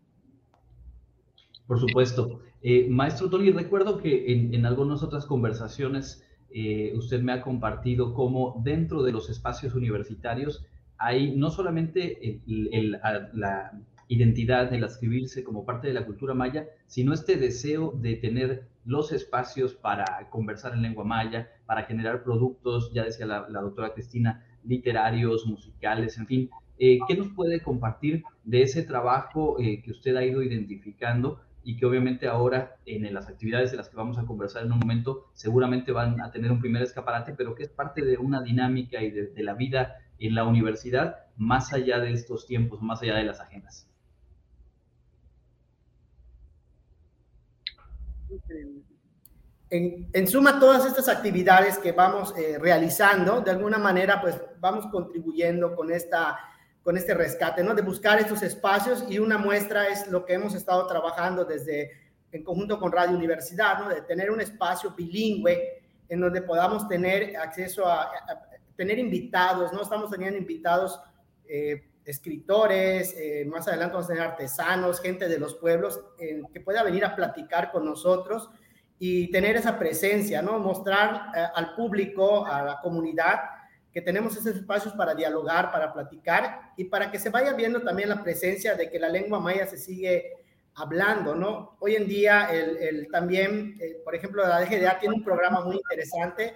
Por 1.68 1.80
supuesto. 1.80 2.42
Eh, 2.62 2.88
maestro 2.90 3.30
Tony, 3.30 3.52
recuerdo 3.52 3.98
que 3.98 4.32
en, 4.32 4.66
algunas 4.66 5.04
otras 5.04 5.26
conversaciones 5.26 6.26
eh, 6.52 6.94
usted 6.96 7.22
me 7.22 7.34
ha 7.34 7.42
compartido 7.42 8.14
cómo 8.14 8.62
dentro 8.64 9.04
de 9.04 9.12
los 9.12 9.30
espacios 9.30 9.74
universitarios 9.76 10.66
hay 10.98 11.36
no 11.36 11.50
solamente 11.50 12.42
la 12.46 13.72
identidad, 14.08 14.74
el 14.74 14.84
escribirse 14.84 15.44
como 15.44 15.66
parte 15.66 15.88
de 15.88 15.94
la 15.94 16.06
cultura 16.06 16.34
maya, 16.34 16.68
sino 16.88 17.14
este 17.14 17.36
deseo 17.36 17.92
de 17.92 18.16
tener 18.16 18.68
los 18.86 19.12
espacios 19.12 19.74
para 19.74 20.30
conversar 20.30 20.74
en 20.74 20.82
lengua 20.82 21.04
maya, 21.04 21.50
para 21.66 21.84
generar 21.84 22.24
productos, 22.24 22.94
ya 22.94 23.04
decía 23.04 23.26
la 23.26 23.62
doctora 23.62 23.94
Cristina, 23.94 24.46
literarios, 24.66 25.46
musicales, 25.46 26.18
en 26.18 26.28
fin. 26.28 26.50
Eh, 26.80 27.00
¿Qué 27.08 27.16
nos 27.16 27.30
puede 27.30 27.62
compartir 27.62 28.24
de 28.44 28.64
ese 28.64 28.84
trabajo 28.84 29.58
eh, 29.60 29.82
que 29.84 29.92
usted 29.92 30.16
ha 30.16 30.26
ido 30.26 30.42
identificando 30.42 31.42
y 31.64 31.78
que 31.78 31.86
obviamente 31.86 32.28
ahora 32.28 32.76
en 32.86 33.14
las 33.14 33.30
actividades 33.30 33.72
de 33.72 33.78
las 33.78 33.90
que 33.90 33.96
vamos 33.96 34.18
a 34.18 34.26
conversar 34.26 34.66
en 34.66 34.72
un 34.74 34.80
momento 34.80 35.28
seguramente 35.34 35.92
van 35.92 36.20
a 36.20 36.32
tener 36.32 36.52
un 36.52 36.60
primer 36.60 36.82
escaparate, 36.82 37.34
pero 37.34 37.56
que 37.56 37.64
es 37.64 37.70
parte 37.70 38.04
de 38.04 38.18
una 38.18 38.42
dinámica 38.42 39.02
y 39.02 39.12
de, 39.12 39.28
de 39.28 39.44
la 39.44 39.54
vida 39.54 39.96
en 40.20 40.36
la 40.36 40.44
universidad 40.44 41.28
más 41.38 41.74
allá 41.74 42.00
de 42.00 42.12
estos 42.12 42.48
tiempos, 42.48 42.82
más 42.82 43.02
allá 43.02 43.16
de 43.16 43.24
las 43.24 43.40
agendas? 43.40 43.88
En, 49.76 50.28
suma, 50.28 50.60
todas 50.60 50.86
estas 50.86 51.10
actividades 51.10 51.80
que 51.80 51.94
vamos 51.94 52.32
eh, 52.38 52.60
realizando, 52.60 53.42
de 53.42 53.50
alguna 53.50 53.80
manera, 53.80 54.22
pues 54.22 54.40
vamos 54.60 54.86
contribuyendo 54.86 55.76
con, 55.76 55.92
esta, 55.92 56.38
con 56.84 56.96
este 56.96 57.16
rescate, 57.16 57.64
¿no? 57.64 57.74
De 57.74 57.82
buscar 57.82 58.20
estos 58.20 58.44
espacios 58.44 59.04
y 59.10 59.18
una 59.18 59.40
muestra 59.40 59.88
es 59.88 60.08
lo 60.10 60.26
que 60.26 60.34
hemos 60.34 60.54
estado 60.54 60.86
trabajando 60.86 61.44
desde, 61.44 61.90
en 62.32 62.44
conjunto 62.44 62.80
con 62.80 62.92
Radio 62.92 63.18
Universidad, 63.18 63.80
¿no? 63.80 63.90
De 63.90 64.02
tener 64.02 64.30
un 64.30 64.42
espacio 64.42 64.94
bilingüe 64.96 65.82
en 66.08 66.22
donde 66.22 66.44
podamos 66.44 66.88
tener 66.88 67.36
acceso 67.36 67.88
a, 67.88 68.12
tener 68.76 69.00
invitados, 69.00 69.74
¿no? 69.74 69.82
Estamos 69.82 70.12
teniendo 70.12 70.38
invitados, 70.38 71.02
eh, 71.48 71.84
escritores, 72.06 73.16
eh, 73.18 73.44
más 73.48 73.68
adelante 73.68 73.94
vamos 73.94 74.06
a 74.06 74.14
tener 74.14 74.30
artesanos, 74.30 75.02
gente 75.02 75.28
de 75.28 75.40
los 75.40 75.56
pueblos, 75.56 76.00
que 76.16 76.62
pueda 76.62 76.84
venir 76.84 77.04
a 77.06 77.16
platicar 77.16 77.72
con 77.72 77.86
nosotros 77.86 78.52
y 79.06 79.30
tener 79.32 79.58
esa 79.58 79.78
presencia, 79.78 80.42
¿no? 80.42 80.60
Mostrar 80.60 81.26
eh, 81.36 81.46
al 81.56 81.76
público, 81.76 82.46
a 82.46 82.64
la 82.64 82.80
comunidad, 82.80 83.42
que 83.92 84.02
tenemos 84.02 84.32
esos 84.38 84.56
espacios 84.56 84.94
para 84.94 85.14
dialogar, 85.14 85.74
para 85.74 85.92
platicar 85.92 86.72
y 86.78 86.86
para 86.86 87.12
que 87.12 87.20
se 87.20 87.30
vaya 87.30 87.52
viendo 87.52 87.82
también 87.82 88.08
la 88.08 88.24
presencia 88.24 88.76
de 88.76 88.90
que 88.90 88.98
la 89.00 89.10
lengua 89.10 89.42
maya 89.42 89.68
se 89.68 89.78
sigue 89.78 90.32
hablando, 90.76 91.36
¿no? 91.36 91.76
Hoy 91.82 91.96
en 91.96 92.08
día, 92.08 92.48
el, 92.50 93.10
también, 93.12 93.76
eh, 93.82 94.02
por 94.06 94.16
ejemplo, 94.16 94.48
la 94.48 94.62
DGDA 94.62 94.98
tiene 95.00 95.16
un 95.16 95.24
programa 95.26 95.60
muy 95.66 95.76
interesante 95.76 96.56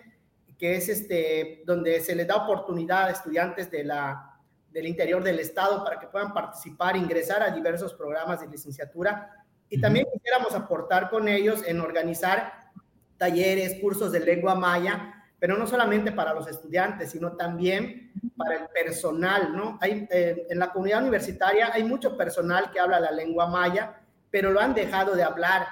que 0.58 0.78
es 0.78 0.88
este, 0.88 1.64
donde 1.66 2.00
se 2.00 2.16
les 2.16 2.28
da 2.28 2.38
oportunidad 2.38 3.08
a 3.08 3.12
estudiantes 3.12 3.70
del 3.70 4.88
interior 4.88 5.22
del 5.22 5.40
estado 5.40 5.84
para 5.84 6.00
que 6.00 6.08
puedan 6.08 6.34
participar, 6.34 6.96
ingresar 6.96 7.44
a 7.44 7.52
diversos 7.52 7.94
programas 7.94 8.40
de 8.40 8.48
licenciatura 8.48 9.34
y 9.70 9.82
también 9.82 10.08
quisiéramos 10.12 10.54
aportar 10.56 11.10
con 11.10 11.28
ellos 11.28 11.64
en 11.66 11.82
organizar 11.82 12.72
talleres, 13.18 13.80
cursos 13.82 14.12
de 14.12 14.20
lengua 14.20 14.56
maya, 14.56 15.26
pero 15.40 15.58
no 15.58 15.68
solamente 15.68 16.12
para 16.12 16.34
los 16.34 16.48
estudiantes, 16.48 17.12
sino 17.12 17.34
también 17.34 18.12
para 18.36 18.56
el 18.56 18.68
personal, 18.70 19.56
¿no? 19.56 19.78
Hay, 19.82 20.08
eh, 20.10 20.48
en 20.50 20.60
la 20.60 20.72
comunidad 20.72 21.02
universitaria 21.02 21.72
hay 21.74 21.84
mucho 21.84 22.18
personal 22.18 22.72
que 22.72 22.80
habla 22.80 23.00
la 23.00 23.12
lengua 23.12 23.48
maya, 23.48 24.02
pero 24.32 24.52
lo 24.52 24.60
han 24.60 24.74
dejado 24.74 25.16
de 25.16 25.24
hablar 25.24 25.68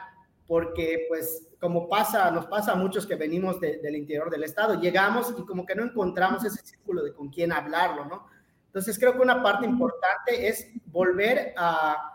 porque, 0.48 1.06
pues, 1.10 1.48
como 1.60 1.90
pasa, 1.90 2.30
nos 2.30 2.46
pasa 2.46 2.74
a 2.74 2.76
muchos 2.76 3.08
que 3.08 3.16
venimos 3.16 3.60
del 3.60 3.96
interior 3.96 4.30
del 4.30 4.44
estado, 4.44 4.80
llegamos 4.80 5.34
y 5.36 5.46
como 5.46 5.66
que 5.66 5.74
no 5.74 5.84
encontramos 5.84 6.44
ese 6.46 6.62
círculo 6.64 7.04
de 7.04 7.14
con 7.14 7.30
quién 7.30 7.52
hablarlo, 7.52 8.06
¿no? 8.06 8.28
Entonces, 8.68 9.00
creo 9.00 9.14
que 9.14 9.22
una 9.22 9.42
parte 9.42 9.66
importante 9.66 10.48
es 10.48 10.68
volver 10.86 11.54
a 11.58 12.15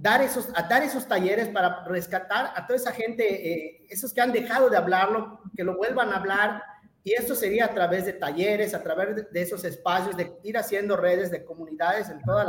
dar 0.00 0.22
esos, 0.22 0.48
a 0.54 0.78
esos 0.78 1.06
talleres 1.06 1.48
para 1.48 1.84
rescatar 1.84 2.52
a 2.56 2.66
toda 2.66 2.78
esa 2.78 2.92
gente, 2.92 3.52
eh, 3.52 3.86
esos 3.90 4.14
que 4.14 4.20
han 4.20 4.32
dejado 4.32 4.70
de 4.70 4.76
hablarlo, 4.76 5.40
que 5.54 5.62
lo 5.62 5.76
vuelvan 5.76 6.10
a 6.10 6.16
hablar. 6.16 6.62
Y 7.04 7.12
esto 7.12 7.34
sería 7.34 7.66
a 7.66 7.74
través 7.74 8.06
de 8.06 8.14
talleres, 8.14 8.74
a 8.74 8.82
través 8.82 9.30
de, 9.30 9.42
esos 9.42 9.64
espacios, 9.64 10.16
de 10.16 10.32
ir 10.42 10.56
haciendo 10.56 10.96
redes 10.96 11.30
de 11.30 11.44
comunidades 11.44 12.08
en 12.08 12.20
todas 12.22 12.48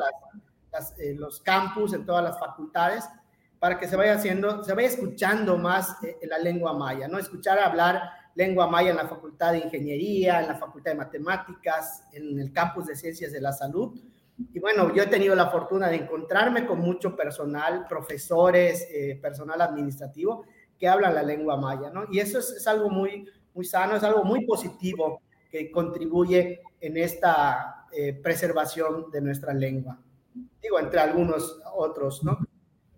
las, 0.71 0.97
eh, 0.99 1.13
los 1.13 1.41
campus, 1.41 1.93
en 1.93 2.05
todas 2.05 2.23
las 2.23 2.39
facultades, 2.39 3.05
para 3.59 3.77
que 3.77 3.87
se 3.87 3.95
vaya 3.95 4.13
haciendo, 4.13 4.63
se 4.63 4.73
vaya 4.73 4.87
escuchando 4.87 5.57
más 5.57 6.01
eh, 6.03 6.17
la 6.23 6.37
lengua 6.37 6.73
maya, 6.73 7.07
¿no? 7.07 7.19
Escuchar 7.19 7.59
hablar 7.59 8.01
lengua 8.33 8.65
maya 8.67 8.91
en 8.91 8.97
la 8.97 9.07
Facultad 9.07 9.51
de 9.51 9.59
Ingeniería, 9.59 10.41
en 10.41 10.47
la 10.47 10.55
Facultad 10.55 10.91
de 10.91 10.97
Matemáticas, 10.97 12.03
en 12.13 12.39
el 12.39 12.53
campus 12.53 12.85
de 12.87 12.95
Ciencias 12.95 13.33
de 13.33 13.41
la 13.41 13.51
Salud, 13.51 13.99
y 14.53 14.59
bueno, 14.59 14.93
yo 14.93 15.03
he 15.03 15.07
tenido 15.07 15.35
la 15.35 15.49
fortuna 15.49 15.89
de 15.89 15.97
encontrarme 15.97 16.65
con 16.65 16.79
mucho 16.79 17.15
personal, 17.15 17.85
profesores, 17.87 18.87
eh, 18.91 19.19
personal 19.21 19.61
administrativo 19.61 20.45
que 20.77 20.87
hablan 20.87 21.13
la 21.13 21.23
lengua 21.23 21.57
maya, 21.57 21.89
¿no? 21.91 22.05
Y 22.11 22.19
eso 22.19 22.39
es, 22.39 22.65
algo 22.67 22.89
muy, 22.89 23.27
muy 23.53 23.65
sano, 23.65 23.95
es 23.95 24.03
algo 24.03 24.23
muy 24.23 24.45
positivo 24.45 25.21
que 25.49 25.69
contribuye 25.69 26.61
en 26.79 26.97
esta 26.97 27.85
eh, 27.91 28.13
preservación 28.13 29.11
de 29.11 29.21
nuestra 29.21 29.53
lengua. 29.53 29.99
Digo, 30.61 30.79
entre 30.79 30.99
algunos 30.99 31.61
otros, 31.75 32.23
¿no? 32.23 32.39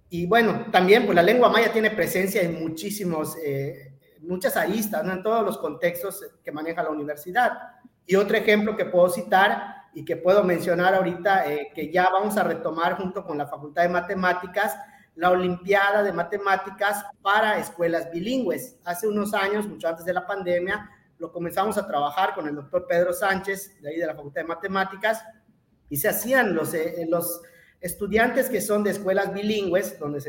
Y 0.09 0.27
bueno, 0.27 0.67
también 0.71 1.05
pues 1.05 1.15
la 1.15 1.23
lengua 1.23 1.49
maya 1.49 1.73
tiene 1.73 1.91
presencia 1.91 2.41
en 2.41 2.61
muchísimos, 2.61 3.35
eh, 3.43 3.93
muchas 4.21 4.55
aristas, 4.55 5.03
¿no? 5.03 5.11
En 5.11 5.23
todos 5.23 5.43
los 5.43 5.57
contextos 5.57 6.23
que 6.43 6.51
maneja 6.51 6.83
la 6.83 6.91
universidad. 6.91 7.51
Y 8.05 8.15
otro 8.15 8.37
ejemplo 8.37 8.77
que 8.77 8.85
puedo 8.85 9.09
citar 9.09 9.72
y 9.93 10.05
que 10.05 10.17
puedo 10.17 10.43
mencionar 10.43 10.95
ahorita 10.95 11.51
eh, 11.51 11.71
que 11.73 11.91
ya 11.91 12.09
vamos 12.09 12.37
a 12.37 12.43
retomar 12.43 12.97
junto 12.97 13.25
con 13.25 13.37
la 13.37 13.47
Facultad 13.47 13.83
de 13.83 13.89
Matemáticas 13.89 14.75
la 15.15 15.29
Olimpiada 15.29 16.03
de 16.03 16.11
Matemáticas 16.11 17.05
para 17.21 17.59
escuelas 17.59 18.09
bilingües. 18.11 18.77
Hace 18.83 19.07
unos 19.07 19.33
años, 19.33 19.67
mucho 19.67 19.87
antes 19.87 20.05
de 20.05 20.13
la 20.13 20.25
pandemia, 20.25 20.89
lo 21.19 21.31
comenzamos 21.31 21.77
a 21.77 21.87
trabajar 21.87 22.33
con 22.33 22.47
el 22.47 22.55
doctor 22.55 22.87
Pedro 22.87 23.13
Sánchez, 23.13 23.81
de 23.81 23.89
ahí 23.89 23.97
de 23.97 24.07
la 24.07 24.15
Facultad 24.15 24.41
de 24.41 24.47
Matemáticas, 24.47 25.23
y 25.89 25.97
se 25.97 26.09
hacían 26.09 26.55
los, 26.55 26.73
eh, 26.73 27.05
los 27.07 27.41
estudiantes 27.79 28.49
que 28.49 28.61
son 28.61 28.83
de 28.83 28.91
escuelas 28.91 29.33
bilingües, 29.33 29.99
donde 29.99 30.19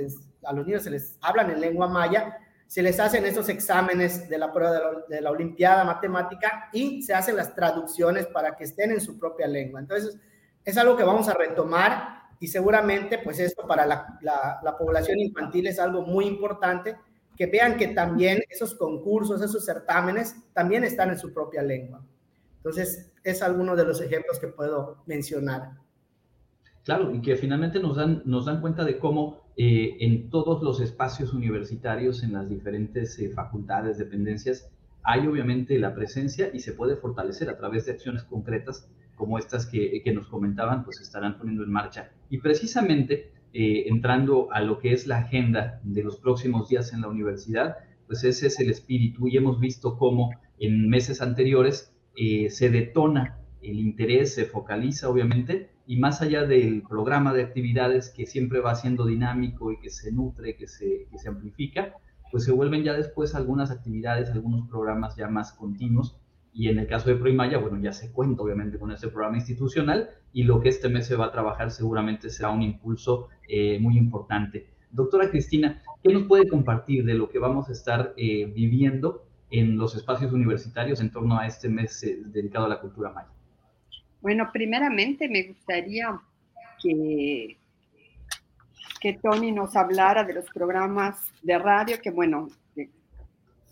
a 0.43 0.53
los 0.53 0.67
niños 0.67 0.83
se 0.83 0.91
les 0.91 1.17
hablan 1.23 1.51
en 1.51 1.61
lengua 1.61 1.89
maya, 1.89 2.39
se 2.67 2.83
les 2.83 2.99
hacen 2.99 3.25
esos 3.27 3.49
exámenes 3.49 4.29
de 4.29 4.39
la 4.39 4.53
prueba 4.53 5.05
de 5.09 5.21
la, 5.21 5.31
Olimpiada 5.31 5.85
Matemática 5.85 6.71
y 6.73 7.03
se 7.03 7.15
hacen 7.15 7.37
las 7.37 7.55
traducciones 7.55 8.27
para 8.27 8.57
que 8.57 8.65
estén 8.65 8.91
en 8.91 9.01
su 9.01 9.19
propia 9.19 9.47
lengua. 9.47 9.81
Entonces, 9.81 10.19
es 10.65 10.77
algo 10.79 10.97
que 10.97 11.05
vamos 11.05 11.29
a 11.29 11.35
retomar 11.35 12.23
y 12.41 12.49
seguramente, 12.49 13.19
pues 13.19 13.39
esto 13.39 13.67
para 13.67 13.87
la, 13.87 14.19
la, 14.21 14.77
población 14.77 15.21
infantil 15.21 15.67
es 15.67 15.79
algo 15.79 16.03
muy 16.03 16.27
importante, 16.27 16.97
que 17.37 17.47
vean 17.47 17.77
que 17.77 17.89
también 17.89 18.43
esos 18.49 18.75
concursos, 18.75 19.41
esos 19.43 19.65
certámenes, 19.65 20.35
también 20.53 20.85
están 20.85 21.11
en 21.11 21.19
su 21.19 21.33
propia 21.33 21.63
lengua. 21.63 22.05
Entonces, 22.57 23.13
es 23.23 23.43
alguno 23.43 23.77
de 23.77 23.85
los 23.85 24.01
ejemplos 24.01 24.39
que 24.39 24.49
puedo 24.49 25.03
mencionar. 25.07 25.73
Claro, 26.85 27.15
y 27.15 27.21
que 27.21 27.37
finalmente 27.37 27.81
nos 27.81 27.97
dan, 27.97 28.23
nos 28.25 28.47
dan 28.47 28.61
cuenta 28.61 28.85
de 28.85 28.99
cómo 28.99 29.44
eh, 29.57 29.97
en 30.01 30.31
todos 30.31 30.63
los 30.63 30.81
espacios 30.81 31.33
universitarios, 31.33 32.23
en 32.23 32.33
las 32.33 32.49
diferentes 32.49 33.19
eh, 33.19 33.31
facultades, 33.31 33.99
dependencias, 33.99 34.71
hay 35.03 35.27
obviamente 35.27 35.79
la 35.79 35.95
presencia 35.95 36.51
y 36.53 36.61
se 36.61 36.73
puede 36.73 36.97
fortalecer 36.97 37.49
a 37.49 37.57
través 37.57 37.87
de 37.87 37.93
acciones 37.93 38.25
concretas 38.25 38.89
como 39.15 39.39
estas 39.39 39.67
que, 39.67 40.03
que 40.03 40.13
nos 40.13 40.27
comentaban, 40.27 40.85
pues 40.85 41.01
estarán 41.01 41.39
poniendo 41.39 41.63
en 41.63 41.71
marcha. 41.71 42.11
Y 42.31 42.39
precisamente 42.39 43.31
eh, 43.53 43.85
entrando 43.87 44.49
a 44.51 44.61
lo 44.61 44.81
que 44.81 44.93
es 44.93 45.07
la 45.07 45.19
agenda 45.19 45.81
de 45.85 46.03
los 46.03 46.17
próximos 46.17 46.69
días 46.69 46.93
en 46.93 47.03
la 47.03 47.09
universidad, 47.09 47.77
pues 48.09 48.25
ese 48.25 48.49
es 48.49 48.59
el 48.59 48.71
espíritu 48.71 49.29
y 49.29 49.37
hemos 49.37 49.61
visto 49.61 49.97
cómo 49.97 50.31
en 50.59 50.89
meses 50.89 51.23
anteriores 51.23 51.93
se 52.17 52.71
detona 52.71 53.39
el 53.61 53.81
interés, 53.81 54.35
se 54.35 54.45
focaliza 54.45 55.09
obviamente 55.09 55.74
y 55.87 55.97
más 55.97 56.23
allá 56.23 56.45
del 56.47 56.83
programa 56.83 57.33
de 57.33 57.43
actividades 57.43 58.11
que 58.11 58.27
siempre 58.27 58.61
va 58.61 58.75
siendo 58.75 59.07
dinámico 59.07 59.71
y 59.71 59.79
que 59.79 59.91
se 59.91 60.13
nutre, 60.13 60.57
que 60.57 60.67
se, 60.67 61.07
que 61.11 61.19
se 61.19 61.29
amplifica, 61.29 61.95
pues 62.31 62.45
se 62.45 62.53
vuelven 62.53 62.83
ya 62.83 62.95
después 62.95 63.35
algunas 63.35 63.71
actividades, 63.71 64.31
algunos 64.31 64.69
programas 64.69 65.15
ya 65.17 65.29
más 65.29 65.53
continuos. 65.53 66.17
Y 66.53 66.69
en 66.69 66.79
el 66.79 66.87
caso 66.87 67.09
de 67.09 67.17
Proimaya, 67.17 67.59
bueno, 67.59 67.79
ya 67.81 67.93
se 67.93 68.13
cuenta 68.13 68.43
obviamente 68.43 68.79
con 68.79 68.93
ese 68.93 69.09
programa 69.09 69.37
institucional 69.37 70.11
y 70.33 70.45
lo 70.45 70.61
que 70.61 70.69
este 70.69 70.89
mes 70.89 71.07
se 71.07 71.17
va 71.17 71.27
a 71.27 71.33
trabajar 71.33 71.71
seguramente 71.71 72.31
será 72.31 72.51
un 72.51 72.63
impulso 72.63 73.29
eh, 73.49 73.79
muy 73.81 73.99
importante. 73.99 74.69
Doctora 74.91 75.29
Cristina, 75.29 75.83
¿qué 76.03 76.13
nos 76.13 76.25
puede 76.25 76.49
compartir 76.49 77.05
de 77.05 77.15
lo 77.15 77.29
que 77.29 77.41
vamos 77.41 77.69
a 77.69 77.73
estar 77.73 78.15
eh, 78.17 78.47
viviendo 78.47 79.27
en 79.51 79.77
los 79.77 79.97
espacios 79.97 80.33
universitarios 80.33 81.01
en 81.01 81.11
torno 81.11 81.39
a 81.39 81.47
este 81.47 81.69
mes 81.69 82.03
eh, 82.05 82.23
dedicado 82.27 82.67
a 82.67 82.69
la 82.69 82.81
cultura 82.81 83.11
maya? 83.11 83.29
Bueno, 84.25 84.49
primeramente 84.51 85.29
me 85.29 85.43
gustaría 85.43 86.19
que, 86.83 87.59
que 88.99 89.13
Tony 89.23 89.53
nos 89.53 89.77
hablara 89.77 90.25
de 90.25 90.33
los 90.33 90.47
programas 90.47 91.31
de 91.43 91.59
radio, 91.59 92.01
que 92.01 92.11
bueno, 92.11 92.49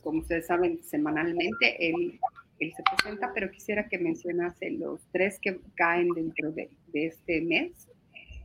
como 0.03 0.19
ustedes 0.19 0.47
saben, 0.47 0.79
semanalmente 0.83 1.89
él, 1.89 2.21
él, 2.59 2.73
se 2.77 2.83
presenta, 2.83 3.33
pero 3.33 3.51
quisiera 3.51 3.89
que 3.89 3.97
mencionase 3.97 4.73
los 4.73 5.01
tres 5.11 5.39
que 5.41 5.59
caen 5.75 6.11
dentro 6.11 6.53
de, 6.53 6.69
este 6.93 7.41
mes. 7.41 7.89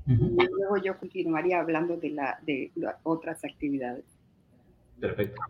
Y 0.08 0.48
luego 0.56 0.78
yo 0.78 0.98
continuaría 0.98 1.60
hablando 1.60 1.98
de, 1.98 2.12
la, 2.12 2.40
de 2.44 2.72
otras 3.04 3.44
actividades. 3.44 4.06
Perfecto. 5.00 5.42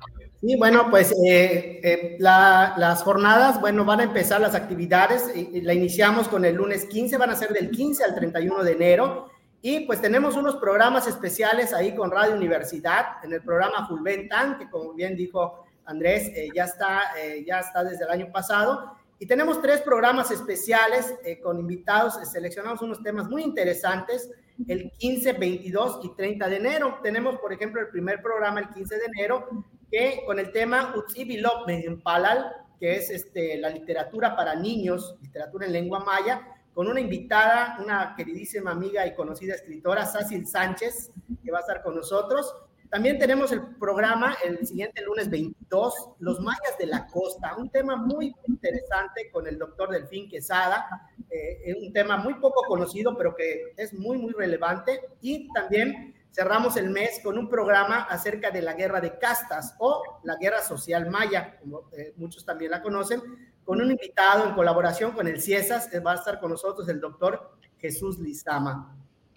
Y 0.42 0.56
bueno, 0.56 0.90
pues 0.92 1.12
eh, 1.26 1.80
eh, 1.84 2.18
las 2.20 3.02
jornadas, 3.02 3.60
bueno, 3.60 3.86
van 3.86 4.02
a 4.02 4.04
empezar 4.04 4.40
las 4.40 4.54
actividades. 4.54 5.32
Y, 5.36 5.62
la 5.62 5.74
iniciamos 5.74 6.28
con 6.28 6.46
el 6.46 6.56
lunes 6.56 6.86
15, 6.86 7.18
van 7.18 7.32
a 7.32 7.36
ser 7.36 7.54
del 7.54 7.72
15 7.72 8.04
al 8.04 8.16
31 8.16 8.64
de 8.64 8.72
enero. 8.72 9.30
Y 9.62 9.82
pues 9.82 10.00
tenemos 10.00 10.36
unos 10.36 10.58
programas 10.58 11.08
especiales 11.08 11.74
ahí 11.74 11.96
con 11.96 12.12
Radio 12.12 12.36
Universidad, 12.36 13.24
en 13.24 13.34
el 13.34 13.42
programa 13.42 13.88
Fulventan, 13.88 14.60
que 14.60 14.70
como 14.70 14.94
bien 14.94 15.16
dijo 15.16 15.66
Andrés, 15.86 16.30
eh, 16.36 16.50
ya, 16.54 16.66
está, 16.66 17.02
ya 17.46 17.60
está 17.60 17.84
desde 17.84 18.06
el 18.06 18.12
año 18.12 18.32
pasado. 18.32 18.96
Y 19.20 19.26
tenemos 19.26 19.60
tres 19.62 19.82
programas 19.82 20.30
especiales 20.30 21.16
con 21.42 21.60
invitados, 21.60 22.20
seleccionamos 22.32 22.84
unos 22.84 23.02
temas 23.02 23.28
muy 23.28 23.42
interesantes 23.42 24.30
el 24.68 24.92
15, 24.98 25.34
22 25.34 26.00
y 26.04 26.16
30 26.16 26.50
de 26.50 26.56
enero. 26.58 27.00
Tenemos, 27.04 27.38
por 27.40 27.54
ejemplo, 27.54 27.82
el 27.82 27.90
primer 27.90 28.22
programa 28.22 28.60
el 28.60 28.70
15 28.70 28.96
de 28.96 29.06
enero, 29.06 29.48
que 29.92 30.24
con 30.26 30.40
el 30.40 30.52
tema 30.52 30.94
Utsi 30.96 31.28
en 31.68 32.02
Palal, 32.02 32.52
que 32.80 32.96
es 32.96 33.10
este, 33.10 33.58
la 33.58 33.70
literatura 33.70 34.36
para 34.36 34.56
niños, 34.56 35.16
literatura 35.22 35.66
en 35.66 35.74
lengua 35.74 36.00
maya, 36.00 36.42
con 36.74 36.88
una 36.88 37.00
invitada, 37.00 37.78
una 37.84 38.14
queridísima 38.16 38.72
amiga 38.72 39.06
y 39.08 39.16
conocida 39.16 39.56
escritora, 39.56 40.06
Sácil 40.06 40.46
Sánchez, 40.46 41.12
que 41.44 41.52
va 41.52 41.58
a 41.58 41.62
estar 41.62 41.82
con 41.82 41.96
nosotros. 41.96 42.54
También 42.90 43.20
tenemos 43.20 43.52
el 43.52 43.62
programa 43.78 44.38
el 44.46 44.66
siguiente 44.66 45.02
lunes 45.02 45.30
22, 45.30 46.12
Los 46.20 46.40
mayas 46.40 46.78
de 46.80 46.86
la 46.86 47.08
costa, 47.08 47.56
un 47.58 47.70
tema 47.70 47.98
muy 47.98 48.34
interesante 48.48 49.30
con 49.32 49.48
el 49.48 49.58
doctor 49.58 49.90
Delfín 49.90 50.30
Quesada, 50.30 50.88
eh, 51.30 51.76
un 51.82 51.92
tema 51.94 52.18
muy 52.18 52.36
poco 52.36 52.64
conocido, 52.68 53.18
pero 53.18 53.36
que 53.36 53.74
es 53.76 53.94
muy, 53.94 54.18
muy 54.18 54.34
relevante. 54.34 55.02
Y 55.22 55.52
también 55.54 56.16
cerramos 56.32 56.78
el 56.78 56.90
mes 56.90 57.20
con 57.24 57.38
un 57.38 57.50
programa 57.50 58.04
acerca 58.04 58.52
de 58.52 58.62
la 58.62 58.74
guerra 58.74 59.02
de 59.02 59.18
castas 59.18 59.76
o 59.80 60.20
la 60.24 60.36
guerra 60.36 60.62
social 60.62 61.10
maya, 61.10 61.58
como 61.60 61.90
eh, 61.94 62.14
muchos 62.18 62.46
también 62.46 62.72
la 62.72 62.82
conocen, 62.82 63.22
con 63.64 63.82
un 63.82 63.92
invitado 63.92 64.48
en 64.48 64.54
colaboración 64.54 65.12
con 65.12 65.28
el 65.28 65.42
CIESAS, 65.42 65.90
va 66.06 66.14
a 66.14 66.16
estar 66.16 66.40
con 66.40 66.52
nosotros 66.52 66.88
el 66.90 67.02
doctor 67.02 67.58
Jesús 67.80 68.20
Lizama. 68.20 68.96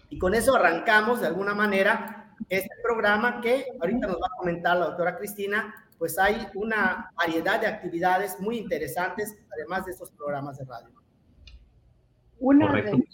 Y 0.09 0.18
con 0.18 0.35
eso 0.35 0.54
arrancamos 0.54 1.20
de 1.20 1.26
alguna 1.26 1.54
manera 1.54 2.37
este 2.49 2.75
programa 2.82 3.40
que 3.40 3.66
ahorita 3.80 4.06
nos 4.06 4.16
va 4.16 4.26
a 4.26 4.37
comentar 4.38 4.76
la 4.76 4.87
doctora 4.87 5.16
Cristina, 5.16 5.75
pues 5.99 6.18
hay 6.18 6.49
una 6.54 7.11
variedad 7.14 7.61
de 7.61 7.66
actividades 7.66 8.38
muy 8.40 8.59
interesantes, 8.59 9.37
además 9.52 9.85
de 9.85 9.92
estos 9.92 10.11
programas 10.11 10.59
de 10.59 10.64
radio. 10.64 11.00
Una 12.40 12.73
de, 12.73 13.04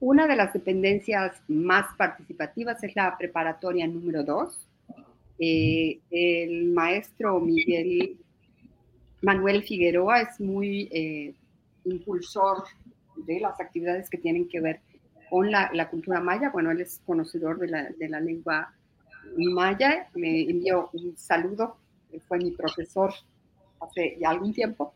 una 0.00 0.26
de 0.26 0.34
las 0.34 0.52
dependencias 0.54 1.42
más 1.46 1.94
participativas 1.96 2.82
es 2.82 2.96
la 2.96 3.16
preparatoria 3.18 3.86
número 3.86 4.24
2. 4.24 4.66
Eh, 5.38 6.00
el 6.10 6.72
maestro 6.72 7.38
Miguel 7.38 8.16
Manuel 9.20 9.62
Figueroa 9.62 10.22
es 10.22 10.40
muy 10.40 10.88
eh, 10.90 11.34
impulsor 11.84 12.64
de 13.16 13.40
las 13.40 13.60
actividades 13.60 14.08
que 14.08 14.16
tienen 14.16 14.48
que 14.48 14.60
ver 14.60 14.80
con 15.28 15.50
la, 15.50 15.88
cultura 15.90 16.20
maya. 16.20 16.48
Bueno, 16.50 16.70
él 16.70 16.80
es 16.80 17.02
conocedor 17.04 17.58
de 17.58 17.68
la, 17.68 17.90
de 17.90 18.08
la 18.08 18.20
lengua 18.20 18.72
maya. 19.36 20.08
Me 20.14 20.48
envió 20.48 20.88
un 20.94 21.14
saludo, 21.18 21.76
fue 22.26 22.38
mi 22.38 22.52
profesor 22.52 23.12
hace 23.80 24.16
ya 24.20 24.30
algún 24.30 24.52
tiempo. 24.52 24.94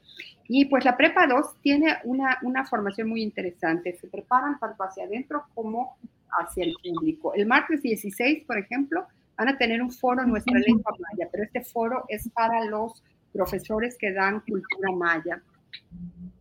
Y 0.49 0.67
pues 0.67 0.85
la 0.85 0.97
Prepa 0.97 1.27
2 1.27 1.61
tiene 1.63 1.97
una, 2.05 2.39
una 2.43 2.65
formación 2.65 3.09
muy 3.09 3.23
interesante. 3.23 3.95
Se 3.95 4.09
preparan 4.09 4.59
tanto 4.59 4.83
hacia 4.83 5.05
adentro 5.05 5.45
como 5.55 5.97
hacia 6.31 6.65
el 6.65 6.75
público. 6.83 7.35
El 7.35 7.47
martes 7.47 7.83
16, 7.83 8.45
por 8.45 8.59
ejemplo, 8.59 9.07
van 9.37 9.49
a 9.49 9.59
tener 9.59 9.83
un 9.83 9.91
foro 9.91 10.25
Nuestra 10.25 10.59
Lengua 10.59 10.93
Maya, 10.99 11.29
pero 11.31 11.45
este 11.45 11.63
foro 11.63 12.05
es 12.09 12.29
para 12.31 12.65
los 12.65 13.03
profesores 13.33 13.97
que 13.99 14.13
dan 14.13 14.41
cultura 14.41 14.93
maya. 14.93 15.43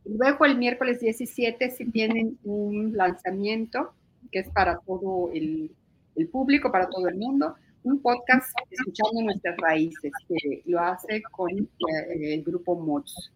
Luego 0.06 0.46
el 0.46 0.58
miércoles 0.58 1.00
17 1.00 1.72
si 1.72 1.86
tienen 1.86 2.38
un 2.44 2.96
lanzamiento 2.96 3.94
que 4.32 4.39
es 4.39 4.50
para 4.50 4.78
todo 4.80 5.32
el, 5.34 5.72
el 6.16 6.28
público, 6.28 6.72
para 6.72 6.89
todo 6.89 7.08
el 7.08 7.16
mundo, 7.16 7.56
un 7.84 8.02
podcast 8.02 8.56
escuchando 8.70 9.22
nuestras 9.24 9.58
raíces, 9.58 10.12
que 10.28 10.62
lo 10.65 10.80
hace 10.80 11.22
con 11.32 11.50
eh, 11.52 12.34
el 12.34 12.44
grupo 12.44 12.76
MOTS. 12.76 13.32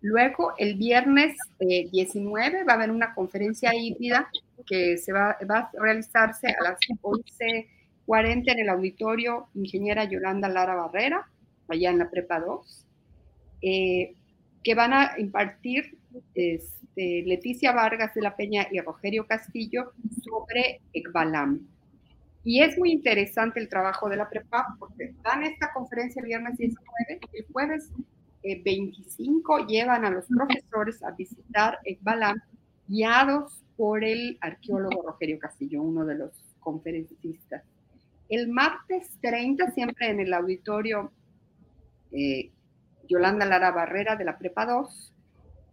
Luego, 0.00 0.52
el 0.58 0.74
viernes 0.74 1.36
19 1.58 2.60
eh, 2.60 2.64
va 2.64 2.72
a 2.72 2.76
haber 2.76 2.90
una 2.90 3.14
conferencia 3.14 3.74
híbrida 3.74 4.28
que 4.66 4.98
se 4.98 5.12
va, 5.12 5.38
va 5.50 5.58
a 5.58 5.70
realizarse 5.78 6.48
a 6.48 6.62
las 6.62 6.78
11.40 7.00 8.52
en 8.52 8.58
el 8.58 8.68
auditorio 8.68 9.48
Ingeniera 9.54 10.04
Yolanda 10.04 10.48
Lara 10.48 10.74
Barrera, 10.74 11.26
allá 11.68 11.90
en 11.90 11.98
la 11.98 12.10
Prepa 12.10 12.40
2, 12.40 12.86
eh, 13.62 14.14
que 14.62 14.74
van 14.74 14.92
a 14.92 15.12
impartir 15.18 15.96
este, 16.34 17.22
Leticia 17.24 17.72
Vargas 17.72 18.14
de 18.14 18.22
la 18.22 18.36
Peña 18.36 18.66
y 18.70 18.80
Rogerio 18.80 19.26
Castillo 19.26 19.92
sobre 20.22 20.80
Ekbalam. 20.92 21.73
Y 22.44 22.60
es 22.60 22.78
muy 22.78 22.92
interesante 22.92 23.58
el 23.58 23.68
trabajo 23.68 24.08
de 24.08 24.16
la 24.16 24.28
prepa 24.28 24.76
porque 24.78 25.14
dan 25.22 25.42
esta 25.44 25.72
conferencia 25.72 26.20
el 26.20 26.26
viernes 26.26 26.58
19 26.58 27.20
y 27.32 27.38
el 27.38 27.46
jueves 27.50 27.90
25 28.42 29.58
eh, 29.58 29.64
llevan 29.66 30.04
a 30.04 30.10
los 30.10 30.26
profesores 30.26 31.02
a 31.02 31.12
visitar 31.12 31.78
Ekbalam 31.84 32.36
guiados 32.86 33.64
por 33.76 34.04
el 34.04 34.36
arqueólogo 34.40 35.02
Rogerio 35.02 35.38
Castillo, 35.38 35.82
uno 35.82 36.04
de 36.04 36.16
los 36.16 36.30
conferencistas. 36.60 37.62
El 38.28 38.48
martes 38.48 39.10
30, 39.22 39.70
siempre 39.70 40.10
en 40.10 40.20
el 40.20 40.32
auditorio 40.34 41.12
eh, 42.12 42.50
Yolanda 43.08 43.46
Lara 43.46 43.70
Barrera 43.70 44.16
de 44.16 44.24
la 44.24 44.38
Prepa 44.38 44.66
2, 44.66 45.12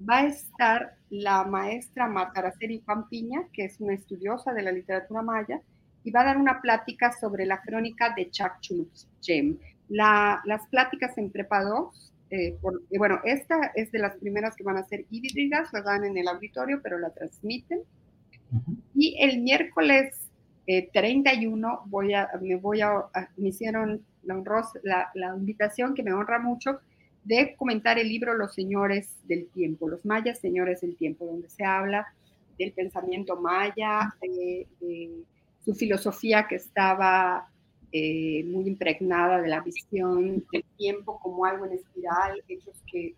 va 0.10 0.20
a 0.20 0.28
estar 0.28 0.96
la 1.10 1.44
maestra 1.44 2.08
Marta 2.08 2.54
Pampiña, 2.86 3.44
que 3.54 3.66
es 3.66 3.80
una 3.80 3.94
estudiosa 3.94 4.54
de 4.54 4.64
la 4.64 4.72
literatura 4.72 5.22
maya, 5.22 5.62
y 6.04 6.12
va 6.12 6.22
a 6.22 6.26
dar 6.26 6.38
una 6.38 6.62
plática 6.62 7.12
sobre 7.12 7.46
la 7.46 7.62
crónica 7.62 8.14
de 8.16 8.30
Chakchulchem. 8.30 9.58
La, 9.90 10.42
las 10.46 10.68
pláticas 10.68 11.18
en 11.18 11.32
Prepa 11.32 11.64
2, 11.64 12.14
eh, 12.32 12.58
bueno, 12.98 13.20
esta 13.26 13.72
es 13.76 13.92
de 13.92 14.00
las 14.00 14.16
primeras 14.16 14.56
que 14.56 14.64
van 14.64 14.78
a 14.78 14.86
ser 14.86 15.06
híbridas, 15.10 15.72
la 15.74 15.82
dan 15.82 16.06
en 16.06 16.18
el 16.18 16.28
auditorio, 16.28 16.80
pero 16.82 16.98
la 16.98 17.10
transmiten. 17.10 17.82
Y 18.96 19.18
el 19.20 19.42
miércoles 19.42 20.16
31 20.66 21.68
eh, 21.68 21.78
voy 21.88 22.14
a, 22.14 22.30
me 22.42 22.56
voy 22.56 22.82
a, 22.82 23.04
me 23.36 23.50
hicieron 23.50 24.02
la, 24.24 25.12
la, 25.14 25.36
invitación 25.36 25.94
que 25.94 26.04
me 26.04 26.14
honra 26.14 26.40
mucho 26.40 26.80
de 27.24 27.56
comentar 27.56 28.00
el 28.00 28.08
libro 28.08 28.34
Los 28.34 28.54
Señores 28.54 29.16
del 29.28 29.48
Tiempo, 29.48 29.90
los 29.90 30.06
mayas 30.06 30.40
señores 30.40 30.82
del 30.82 30.96
tiempo, 30.96 31.26
donde 31.26 31.50
se 31.50 31.64
habla 31.66 32.08
del 32.58 32.72
pensamiento 32.72 33.40
maya, 33.40 34.14
de 34.22 34.68
su 35.64 35.74
filosofía 35.74 36.48
que 36.48 36.56
estaba 36.56 37.50
eh, 37.92 38.44
muy 38.46 38.68
impregnada 38.68 39.42
de 39.42 39.50
la 39.50 39.62
visión 39.62 40.46
del 40.52 40.64
tiempo 40.78 41.20
como 41.20 41.46
algo 41.46 41.66
en 41.66 41.74
espiral, 41.74 42.42
hechos 42.48 42.82
que 42.92 43.16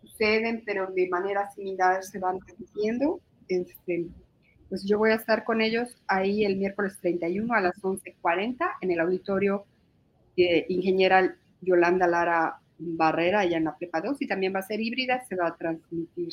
suceden 0.00 0.62
pero 0.64 0.86
de 0.86 1.08
manera 1.08 1.50
similar 1.50 2.02
se 2.02 2.18
van 2.18 2.38
repitiendo. 2.46 3.20
Este, 3.48 4.06
pues 4.68 4.84
yo 4.84 4.98
voy 4.98 5.10
a 5.10 5.16
estar 5.16 5.44
con 5.44 5.60
ellos 5.60 5.96
ahí 6.06 6.44
el 6.44 6.56
miércoles 6.56 6.96
31 7.00 7.52
a 7.52 7.60
las 7.60 7.74
11.40 7.82 8.56
en 8.80 8.90
el 8.90 9.00
auditorio 9.00 9.66
de 10.36 10.64
Ingeniera 10.68 11.36
Yolanda 11.60 12.06
Lara 12.06 12.58
Barrera, 12.78 13.40
allá 13.40 13.58
en 13.58 13.64
la 13.64 13.76
Prepa 13.76 14.00
2, 14.00 14.22
y 14.22 14.26
también 14.26 14.54
va 14.54 14.60
a 14.60 14.62
ser 14.62 14.80
híbrida, 14.80 15.24
se 15.28 15.36
va 15.36 15.48
a 15.48 15.56
transmitir 15.56 16.32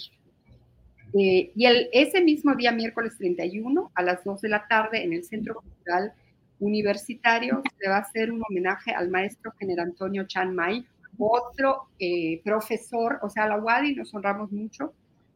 eh, 1.17 1.51
y 1.55 1.65
el, 1.65 1.89
ese 1.91 2.21
mismo 2.21 2.55
día, 2.55 2.71
miércoles 2.71 3.17
31, 3.17 3.91
a 3.93 4.03
las 4.03 4.23
2 4.23 4.41
de 4.41 4.49
la 4.49 4.67
tarde, 4.67 5.03
en 5.03 5.13
el 5.13 5.23
Centro 5.23 5.55
Cultural 5.55 6.13
Universitario, 6.59 7.61
se 7.79 7.89
va 7.89 7.97
a 7.97 8.01
hacer 8.01 8.31
un 8.31 8.43
homenaje 8.49 8.91
al 8.91 9.09
maestro 9.09 9.51
General 9.57 9.87
Antonio 9.87 10.25
Chan 10.27 10.53
Mai, 10.53 10.85
otro 11.17 11.89
eh, 11.99 12.41
profesor, 12.43 13.19
o 13.21 13.29
sea, 13.29 13.47
la 13.47 13.57
UADI 13.57 13.95
nos 13.95 14.13
honramos 14.13 14.51
mucho 14.51 14.93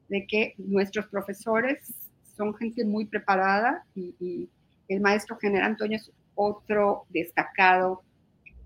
de 0.10 0.26
que 0.28 0.54
nuestros 0.58 1.08
profesores 1.08 1.94
son 2.38 2.54
gente 2.56 2.86
muy 2.86 3.06
preparada 3.06 3.84
y, 3.96 4.16
y 4.20 4.50
el 4.88 5.02
maestro 5.02 5.38
General 5.38 5.72
Antonio 5.72 5.98
es 5.98 6.12
otro 6.36 7.06
destacado 7.10 8.02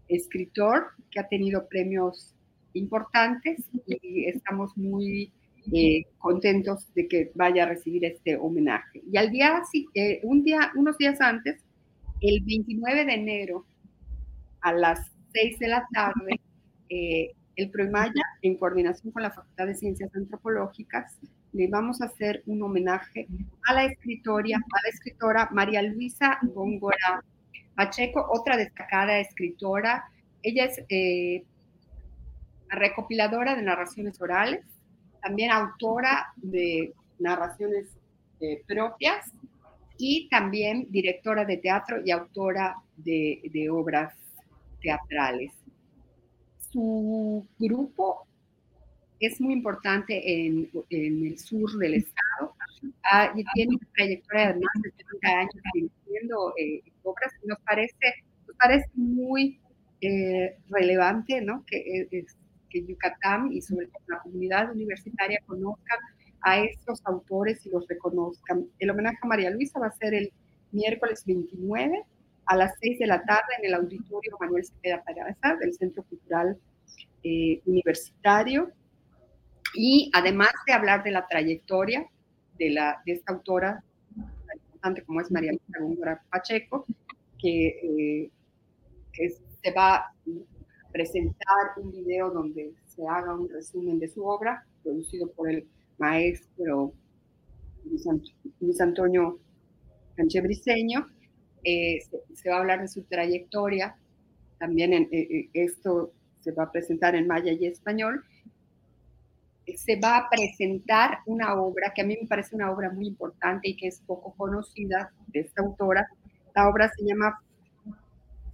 escritor 0.07 0.91
que 1.11 1.19
ha 1.19 1.27
tenido 1.27 1.67
premios 1.67 2.33
importantes 2.73 3.59
y 3.87 4.25
estamos 4.25 4.77
muy 4.77 5.31
eh, 5.73 6.05
contentos 6.17 6.87
de 6.93 7.07
que 7.07 7.31
vaya 7.35 7.63
a 7.63 7.67
recibir 7.67 8.05
este 8.05 8.37
homenaje. 8.37 9.01
Y 9.11 9.17
al 9.17 9.31
día, 9.31 9.61
eh, 9.93 10.21
un 10.23 10.43
día, 10.43 10.71
unos 10.75 10.97
días 10.97 11.19
antes, 11.19 11.61
el 12.21 12.41
29 12.43 13.05
de 13.05 13.13
enero, 13.13 13.65
a 14.61 14.71
las 14.71 15.11
6 15.33 15.59
de 15.59 15.67
la 15.67 15.85
tarde, 15.93 16.39
eh, 16.89 17.31
el 17.57 17.69
PROIMAYA, 17.69 18.23
en 18.43 18.55
coordinación 18.55 19.11
con 19.11 19.23
la 19.23 19.31
Facultad 19.31 19.67
de 19.67 19.75
Ciencias 19.75 20.15
Antropológicas, 20.15 21.17
le 21.51 21.67
vamos 21.67 22.01
a 22.01 22.05
hacer 22.05 22.43
un 22.45 22.61
homenaje 22.61 23.27
a 23.67 23.73
la 23.73 23.85
escritora, 23.85 24.57
a 24.57 24.81
la 24.83 24.89
escritora 24.89 25.49
María 25.51 25.81
Luisa 25.81 26.39
Góngora 26.43 27.23
Pacheco, 27.75 28.25
otra 28.29 28.57
destacada 28.57 29.19
escritora. 29.19 30.05
Ella 30.43 30.65
es 30.65 30.81
recopiladora 32.69 33.55
de 33.55 33.63
narraciones 33.63 34.21
orales, 34.21 34.61
también 35.21 35.51
autora 35.51 36.33
de 36.35 36.93
narraciones 37.19 37.87
eh, 38.39 38.61
propias 38.67 39.31
y 39.97 40.29
también 40.29 40.87
directora 40.89 41.45
de 41.45 41.57
teatro 41.57 41.97
y 42.05 42.11
autora 42.11 42.75
de, 42.97 43.67
obras 43.71 44.13
teatrales. 44.81 45.51
Su 46.71 47.45
grupo 47.57 48.27
es 49.19 49.41
muy 49.41 49.53
importante 49.53 50.45
en, 50.45 50.69
el 50.89 51.39
sur 51.39 51.71
del 51.77 51.95
estado 51.95 52.53
ah, 53.11 53.31
y 53.35 53.43
tiene 53.55 53.75
una 53.75 53.87
trayectoria 53.95 54.53
de 54.53 54.59
más 54.59 54.83
de 54.83 54.91
30 55.21 55.39
años 55.39 55.63
dirigiendo 55.73 56.53
eh, 56.57 56.83
obras. 57.03 57.33
Nos 57.43 57.59
parece, 57.61 58.23
nos 58.45 58.55
parece 58.57 58.89
muy 58.93 59.59
eh, 60.01 60.55
relevante 60.69 61.41
¿no? 61.41 61.63
que, 61.65 62.07
que 62.69 62.85
Yucatán 62.85 63.51
y 63.51 63.61
sobre 63.61 63.87
todo 63.87 64.03
la 64.07 64.19
comunidad 64.19 64.71
universitaria 64.71 65.39
conozcan 65.45 65.99
a 66.41 66.59
estos 66.59 67.01
autores 67.05 67.65
y 67.65 67.69
los 67.69 67.87
reconozcan. 67.87 68.67
El 68.79 68.89
homenaje 68.89 69.17
a 69.21 69.27
María 69.27 69.49
Luisa 69.49 69.79
va 69.79 69.87
a 69.87 69.91
ser 69.91 70.13
el 70.13 70.31
miércoles 70.71 71.23
29 71.25 72.03
a 72.45 72.55
las 72.55 72.73
6 72.79 72.99
de 72.99 73.07
la 73.07 73.23
tarde 73.23 73.53
en 73.59 73.65
el 73.65 73.73
auditorio 73.73 74.37
Manuel 74.39 74.65
Cepeda 74.65 75.03
Peraza 75.03 75.55
del 75.59 75.73
Centro 75.73 76.03
Cultural 76.03 76.57
eh, 77.23 77.61
Universitario. 77.65 78.71
Y 79.73 80.09
además 80.13 80.51
de 80.65 80.73
hablar 80.73 81.03
de 81.03 81.11
la 81.11 81.27
trayectoria 81.27 82.07
de, 82.57 82.69
la, 82.69 83.01
de 83.05 83.13
esta 83.13 83.33
autora 83.33 83.83
tan 84.15 84.57
importante 84.65 85.03
como 85.03 85.21
es 85.21 85.29
María 85.29 85.51
Luisa 85.51 85.79
Góngora 85.79 86.21
Pacheco, 86.29 86.85
que, 87.37 88.31
que 89.11 89.29
se 89.29 89.71
va 89.71 90.13
presentar 90.97 91.77
un 91.77 91.91
video 91.91 92.31
donde 92.31 92.73
se 92.87 93.05
haga 93.07 93.35
un 93.35 93.47
resumen 93.47 93.99
de 93.99 94.07
su 94.07 94.25
obra, 94.25 94.65
producido 94.81 95.29
por 95.31 95.47
el 95.47 95.67
maestro 95.99 96.91
Luis, 98.59 98.81
Antonio 98.81 99.37
Canchebriseño. 100.15 101.05
Eh, 101.63 101.99
se, 102.33 102.49
va 102.49 102.55
a 102.55 102.59
hablar 102.61 102.81
de 102.81 102.87
su 102.87 103.03
trayectoria, 103.03 103.95
también 104.57 104.91
en, 104.91 105.03
eh, 105.11 105.27
eh, 105.29 105.49
esto 105.53 106.13
se 106.39 106.51
va 106.51 106.63
a 106.63 106.71
presentar 106.71 107.13
en 107.13 107.27
maya 107.27 107.51
y 107.51 107.67
español. 107.67 108.23
Se 109.75 109.99
va 109.99 110.17
a 110.17 110.29
presentar 110.31 111.19
una 111.27 111.61
obra 111.61 111.93
que 111.93 112.01
a 112.01 112.05
mí 112.05 112.17
me 112.19 112.27
parece 112.27 112.55
una 112.55 112.71
obra 112.71 112.89
muy 112.89 113.05
importante 113.05 113.69
y 113.69 113.77
que 113.77 113.87
es 113.87 114.01
poco 114.01 114.33
conocida 114.35 115.11
de 115.27 115.41
esta 115.41 115.61
autora. 115.61 116.07
La 116.55 116.67
obra 116.67 116.89
se 116.97 117.05
llama 117.05 117.39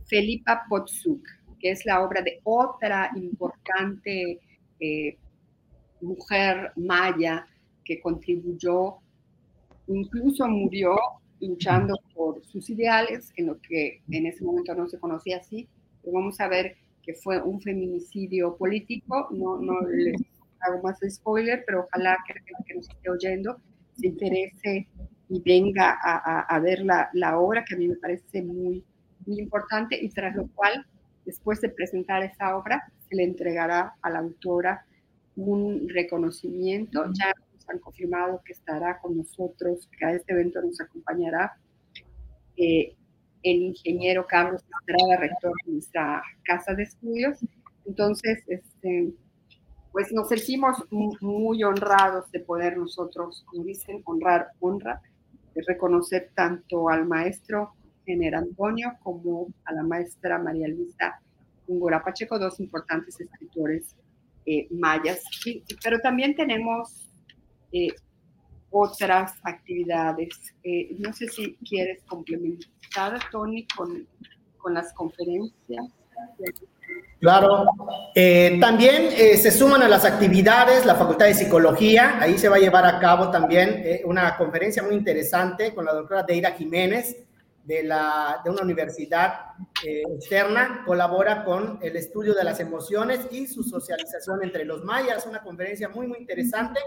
Felipa 0.08 0.66
Potsuk, 0.68 1.26
que 1.64 1.72
es 1.72 1.86
la 1.86 2.04
obra 2.04 2.22
de 2.22 2.42
otra 2.44 3.10
importante 3.16 4.42
mujer 6.02 6.74
maya 6.76 7.48
que 7.86 8.02
contribuyó, 8.02 8.98
incluso 9.88 10.46
murió 10.50 10.98
luchando 11.40 11.96
por 12.14 12.44
sus 12.46 12.70
ideales, 12.70 13.32
en 13.38 13.48
lo 13.48 13.62
que 13.62 14.02
en 14.10 14.26
ese 14.26 14.44
momento 14.44 14.76
no 14.76 14.90
se 14.90 15.00
conocía 15.00 15.38
así. 15.38 15.70
Pero 16.02 16.16
vamos 16.16 16.38
a 16.42 16.50
ver 16.50 16.76
que 17.02 17.14
fue 17.14 17.42
un 17.42 17.62
feminicidio 17.62 18.58
político, 18.58 19.30
no, 19.32 19.58
no 19.58 19.80
les 19.88 20.22
hago 20.60 20.82
más 20.84 21.00
de 21.00 21.10
spoiler, 21.10 21.64
pero 21.66 21.86
ojalá 21.86 22.18
que 22.28 22.34
que 22.66 22.74
nos 22.76 22.90
esté 22.90 23.10
oyendo 23.10 23.58
se 23.96 24.08
interese 24.08 24.88
y 25.30 25.42
venga 25.42 25.98
a, 26.04 26.42
a, 26.42 26.60
ver 26.60 26.80
la, 26.82 27.10
la, 27.14 27.40
obra 27.40 27.64
que 27.64 27.76
a 27.76 27.78
mí 27.78 27.88
me 27.88 27.96
parece 27.96 28.42
muy, 28.42 28.84
muy 29.26 29.40
importante 29.40 29.98
y 30.02 30.10
tras 30.10 30.36
lo 30.36 30.48
cual, 30.50 30.86
después 31.26 31.62
de 31.62 31.70
presentar 31.70 32.24
esa 32.24 32.58
obra, 32.58 32.84
se 33.10 33.16
le 33.16 33.24
entregará 33.24 33.96
a 34.02 34.10
la 34.10 34.20
autora 34.20 34.86
un 35.36 35.88
reconocimiento. 35.90 37.06
Ya 37.14 37.32
nos 37.54 37.70
han 37.70 37.80
confirmado 37.80 38.42
que 38.46 38.54
estará 38.54 39.00
con 39.00 39.18
nosotros, 39.18 39.90
que 39.98 40.06
a 40.06 40.14
este 40.14 40.34
evento 40.34 40.62
nos 40.62 40.80
acompañará 40.82 41.54
eh, 42.58 42.96
el 43.44 43.62
ingeniero 43.62 44.26
Carlos 44.28 44.62
Estrada, 44.62 45.18
rector 45.18 45.52
de 45.66 45.74
nuestra 45.74 46.24
casa 46.44 46.74
de 46.74 46.84
estudios. 46.84 47.40
Entonces, 47.86 48.44
este, 48.48 49.14
pues 49.92 50.12
nos 50.12 50.30
sentimos 50.30 50.78
muy 50.90 51.64
honrados 51.64 52.32
de 52.32 52.40
poder 52.40 52.78
nosotros, 52.78 53.44
como 53.48 53.64
dicen, 53.64 54.02
honrar, 54.06 54.48
honra, 54.60 55.02
de 55.54 55.62
reconocer 55.68 56.32
tanto 56.34 56.90
al 56.90 57.06
maestro 57.06 57.74
General 58.06 58.44
Antonio 58.44 58.94
como 59.02 59.48
a 59.66 59.74
la 59.74 59.84
maestra 59.84 60.40
María 60.40 60.68
Luisa 60.68 61.20
Ungora 61.68 62.04
Pacheco, 62.04 62.38
dos 62.38 62.60
importantes 62.60 63.20
escritores 63.20 63.96
eh, 64.46 64.68
mayas, 64.72 65.22
pero 65.82 66.00
también 66.00 66.36
tenemos 66.36 67.10
eh, 67.72 67.88
otras 68.70 69.34
actividades. 69.44 70.54
Eh, 70.64 70.96
no 71.00 71.14
sé 71.14 71.28
si 71.30 71.56
quieres 71.68 72.04
complementar, 72.04 73.20
Tony, 73.32 73.66
con, 73.76 74.06
con 74.58 74.74
las 74.74 74.92
conferencias. 74.94 75.86
Claro, 77.20 77.66
también 78.60 79.12
se 79.12 79.50
suman 79.50 79.82
a 79.82 79.88
las 79.88 80.04
actividades 80.04 80.86
la 80.86 80.96
Facultad 80.96 81.28
de 81.28 81.34
Psicología, 81.34 82.18
ahí 82.20 82.38
se 82.38 82.50
va 82.50 82.58
a 82.58 82.60
llevar 82.60 82.86
a 82.86 83.00
cabo 83.00 83.32
también 83.32 83.82
una 84.04 84.36
conferencia 84.38 84.84
muy 84.84 84.96
interesante 84.96 85.74
con 85.74 85.86
la 85.86 85.94
doctora 85.94 86.24
Deira 86.24 86.52
Jiménez, 86.52 87.26
de, 87.64 87.84
la, 87.84 88.42
de 88.44 88.50
una 88.50 88.62
universidad 88.62 89.34
eh, 89.86 90.04
externa, 90.16 90.84
colabora 90.86 91.44
con 91.46 91.80
el 91.82 91.96
estudio 91.96 92.34
de 92.34 92.44
las 92.44 92.60
emociones 92.60 93.28
y 93.32 93.48
su 93.48 93.64
socialización 93.64 94.44
entre 94.44 94.66
los 94.66 94.84
mayas, 94.84 95.26
una 95.26 95.42
conferencia 95.42 95.90
muy, 95.90 96.08
muy 96.08 96.20
interesante. 96.20 96.80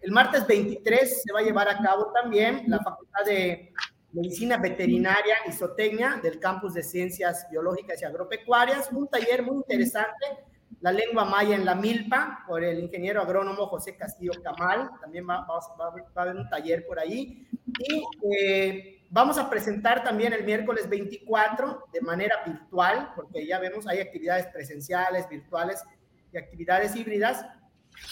El 0.00 0.12
martes 0.12 0.46
23 0.46 1.22
se 1.22 1.32
va 1.32 1.40
a 1.40 1.42
llevar 1.42 1.68
a 1.68 1.78
cabo 1.78 2.12
también 2.12 2.64
la 2.66 2.78
Facultad 2.78 3.24
de 3.24 3.72
Medicina 4.12 4.58
Veterinaria 4.58 5.36
y 5.48 5.52
Zootecnia 5.52 6.20
del 6.22 6.38
Campus 6.38 6.74
de 6.74 6.82
Ciencias 6.82 7.46
Biológicas 7.50 8.00
y 8.00 8.04
Agropecuarias, 8.04 8.90
un 8.92 9.08
taller 9.08 9.42
muy 9.42 9.56
interesante, 9.56 10.24
la 10.80 10.92
lengua 10.92 11.24
maya 11.24 11.56
en 11.56 11.64
la 11.64 11.74
milpa, 11.74 12.44
por 12.46 12.62
el 12.62 12.78
ingeniero 12.78 13.22
agrónomo 13.22 13.66
José 13.66 13.96
Castillo 13.96 14.32
Camal, 14.42 14.90
también 15.00 15.26
va, 15.28 15.46
a 15.46 16.20
haber 16.22 16.36
un 16.36 16.48
taller 16.48 16.86
por 16.86 16.98
ahí. 16.98 17.48
Y 17.78 18.04
eh, 18.36 19.03
Vamos 19.14 19.38
a 19.38 19.48
presentar 19.48 20.02
también 20.02 20.32
el 20.32 20.42
miércoles 20.42 20.88
24 20.88 21.84
de 21.92 22.00
manera 22.00 22.42
virtual, 22.44 23.12
porque 23.14 23.46
ya 23.46 23.60
vemos, 23.60 23.86
hay 23.86 24.00
actividades 24.00 24.48
presenciales, 24.48 25.28
virtuales 25.28 25.84
y 26.32 26.36
actividades 26.36 26.96
híbridas. 26.96 27.46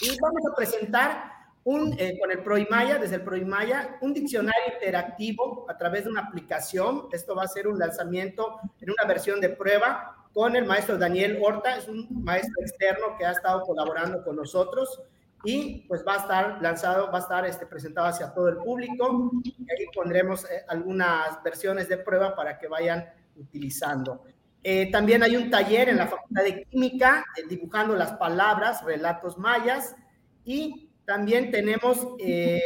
Y 0.00 0.16
vamos 0.20 0.42
a 0.48 0.54
presentar 0.54 1.32
un, 1.64 1.92
eh, 1.98 2.16
con 2.20 2.30
el 2.30 2.44
ProImaya, 2.44 2.98
desde 2.98 3.16
el 3.16 3.22
ProImaya, 3.22 3.98
un 4.00 4.14
diccionario 4.14 4.74
interactivo 4.74 5.66
a 5.68 5.76
través 5.76 6.04
de 6.04 6.10
una 6.10 6.20
aplicación. 6.20 7.08
Esto 7.10 7.34
va 7.34 7.42
a 7.42 7.48
ser 7.48 7.66
un 7.66 7.80
lanzamiento 7.80 8.60
en 8.80 8.90
una 8.92 9.04
versión 9.04 9.40
de 9.40 9.48
prueba 9.48 10.28
con 10.32 10.54
el 10.54 10.64
maestro 10.66 10.98
Daniel 10.98 11.40
Horta, 11.42 11.78
es 11.78 11.88
un 11.88 12.06
maestro 12.22 12.62
externo 12.62 13.16
que 13.18 13.26
ha 13.26 13.32
estado 13.32 13.62
colaborando 13.62 14.22
con 14.22 14.36
nosotros 14.36 15.02
y 15.44 15.84
pues 15.88 16.04
va 16.06 16.14
a 16.14 16.18
estar 16.18 16.62
lanzado, 16.62 17.10
va 17.10 17.18
a 17.18 17.20
estar 17.20 17.46
este, 17.46 17.66
presentado 17.66 18.06
hacia 18.06 18.32
todo 18.32 18.48
el 18.48 18.56
público. 18.58 19.30
Y 19.42 19.50
ahí 19.70 19.86
pondremos 19.94 20.44
eh, 20.44 20.64
algunas 20.68 21.42
versiones 21.42 21.88
de 21.88 21.98
prueba 21.98 22.34
para 22.34 22.58
que 22.58 22.68
vayan 22.68 23.04
utilizando. 23.36 24.24
Eh, 24.62 24.90
también 24.92 25.22
hay 25.24 25.36
un 25.36 25.50
taller 25.50 25.88
en 25.88 25.96
la 25.96 26.06
Facultad 26.06 26.44
de 26.44 26.64
Química, 26.64 27.24
eh, 27.36 27.42
dibujando 27.48 27.96
las 27.96 28.12
palabras, 28.12 28.84
relatos 28.84 29.36
mayas, 29.36 29.96
y 30.44 30.90
también 31.04 31.50
tenemos 31.50 32.06
el, 32.20 32.60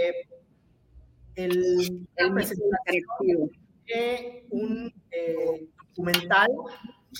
el 1.35 2.09
presentación 2.35 3.51
de 3.87 4.47
un 4.51 4.93
documental, 5.89 6.49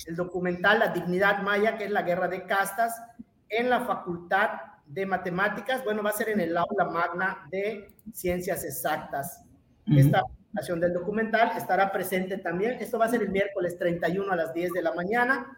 el 0.05 0.15
documental 0.15 0.79
La 0.79 0.87
Dignidad 0.89 1.41
Maya, 1.41 1.77
que 1.77 1.85
es 1.85 1.91
la 1.91 2.03
guerra 2.03 2.27
de 2.27 2.45
castas, 2.45 3.01
en 3.49 3.69
la 3.71 3.81
Facultad 3.81 4.49
de 4.87 5.05
matemáticas, 5.05 5.83
bueno, 5.83 6.01
va 6.01 6.11
a 6.11 6.13
ser 6.13 6.29
en 6.29 6.39
el 6.39 6.55
aula 6.55 6.85
magna 6.85 7.47
de 7.51 7.93
ciencias 8.13 8.63
exactas. 8.63 9.43
Esta 9.85 10.21
presentación 10.21 10.79
del 10.81 10.93
documental 10.93 11.51
estará 11.55 11.91
presente 11.91 12.37
también. 12.37 12.77
Esto 12.79 12.97
va 12.99 13.05
a 13.05 13.09
ser 13.09 13.21
el 13.21 13.29
miércoles 13.29 13.77
31 13.77 14.31
a 14.31 14.35
las 14.35 14.53
10 14.53 14.73
de 14.73 14.81
la 14.81 14.93
mañana 14.93 15.57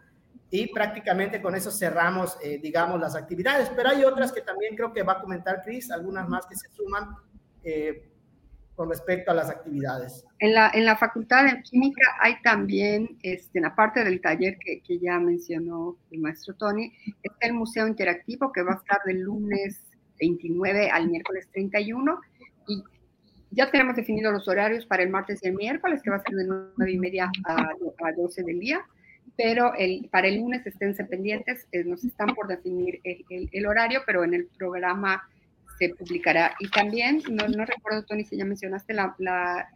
y 0.50 0.72
prácticamente 0.72 1.40
con 1.40 1.54
eso 1.54 1.70
cerramos, 1.70 2.36
eh, 2.42 2.58
digamos, 2.62 3.00
las 3.00 3.16
actividades. 3.16 3.70
Pero 3.74 3.88
hay 3.88 4.04
otras 4.04 4.32
que 4.32 4.42
también 4.42 4.76
creo 4.76 4.92
que 4.92 5.02
va 5.02 5.14
a 5.14 5.20
comentar 5.20 5.62
Cris, 5.62 5.90
algunas 5.90 6.28
más 6.28 6.46
que 6.46 6.56
se 6.56 6.68
suman. 6.70 7.16
Eh, 7.64 8.08
con 8.80 8.88
respecto 8.88 9.30
a 9.30 9.34
las 9.34 9.50
actividades. 9.50 10.24
En 10.38 10.54
la, 10.54 10.70
en 10.72 10.86
la 10.86 10.96
Facultad 10.96 11.44
de 11.44 11.60
Química 11.60 12.16
hay 12.18 12.40
también, 12.40 13.18
este, 13.22 13.58
en 13.58 13.64
la 13.64 13.74
parte 13.74 14.02
del 14.02 14.22
taller 14.22 14.56
que, 14.56 14.80
que, 14.80 14.98
ya 14.98 15.18
mencionó 15.18 15.98
el 16.10 16.20
maestro 16.20 16.54
Tony, 16.54 16.90
está 17.22 17.48
el 17.48 17.52
Museo 17.52 17.86
Interactivo 17.86 18.50
que 18.50 18.62
va 18.62 18.72
a 18.72 18.76
estar 18.76 18.96
del 19.04 19.20
lunes 19.20 19.82
29 20.18 20.88
al 20.88 21.08
miércoles 21.08 21.46
31 21.52 22.20
y 22.68 22.82
ya 23.50 23.70
tenemos 23.70 23.96
definidos 23.96 24.32
los 24.32 24.48
horarios 24.48 24.86
para 24.86 25.02
el 25.02 25.10
martes 25.10 25.40
y 25.42 25.48
el 25.48 25.56
miércoles, 25.56 26.00
que 26.02 26.08
va 26.08 26.16
a 26.16 26.22
ser 26.22 26.36
de 26.36 26.46
9 26.46 26.90
y 26.90 26.98
media 26.98 27.30
a, 27.44 28.12
12 28.16 28.44
del 28.44 28.60
día, 28.60 28.80
pero 29.36 29.74
el, 29.74 30.08
para 30.10 30.28
el 30.28 30.38
lunes 30.38 30.66
esténse 30.66 31.04
pendientes, 31.04 31.68
eh, 31.72 31.84
nos 31.84 32.02
están 32.02 32.34
por 32.34 32.48
definir 32.48 32.98
el, 33.04 33.66
horario, 33.66 34.00
pero 34.06 34.24
en 34.24 34.32
el 34.32 34.46
programa 34.56 35.28
se 35.80 35.94
publicará. 35.94 36.54
Y 36.60 36.68
también, 36.68 37.22
no, 37.30 37.48
no 37.48 37.64
recuerdo, 37.64 38.04
Tony, 38.04 38.24
si 38.24 38.36
ya 38.36 38.44
mencionaste 38.44 38.92
la, 38.92 39.14
la 39.18 39.68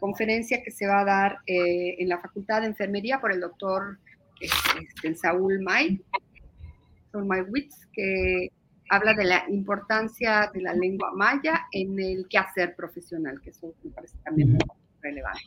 conferencia 0.00 0.62
que 0.64 0.72
se 0.72 0.86
va 0.86 1.00
a 1.00 1.04
dar 1.04 1.38
eh, 1.46 1.94
en 1.98 2.08
la 2.08 2.20
Facultad 2.20 2.62
de 2.62 2.66
Enfermería 2.66 3.20
por 3.20 3.32
el 3.32 3.40
doctor 3.40 3.98
este, 4.40 5.14
Saúl 5.14 5.60
May, 5.62 6.02
Saúl 7.12 7.26
May 7.26 7.42
Witz, 7.42 7.86
que 7.92 8.48
habla 8.90 9.14
de 9.14 9.24
la 9.24 9.44
importancia 9.48 10.50
de 10.52 10.62
la 10.62 10.74
lengua 10.74 11.12
maya 11.14 11.66
en 11.70 11.98
el 12.00 12.26
quehacer 12.28 12.74
profesional, 12.74 13.40
que 13.40 13.50
eso 13.50 13.72
me 13.84 13.92
parece 13.92 14.18
también 14.24 14.50
muy 14.50 14.60
relevante. 15.00 15.40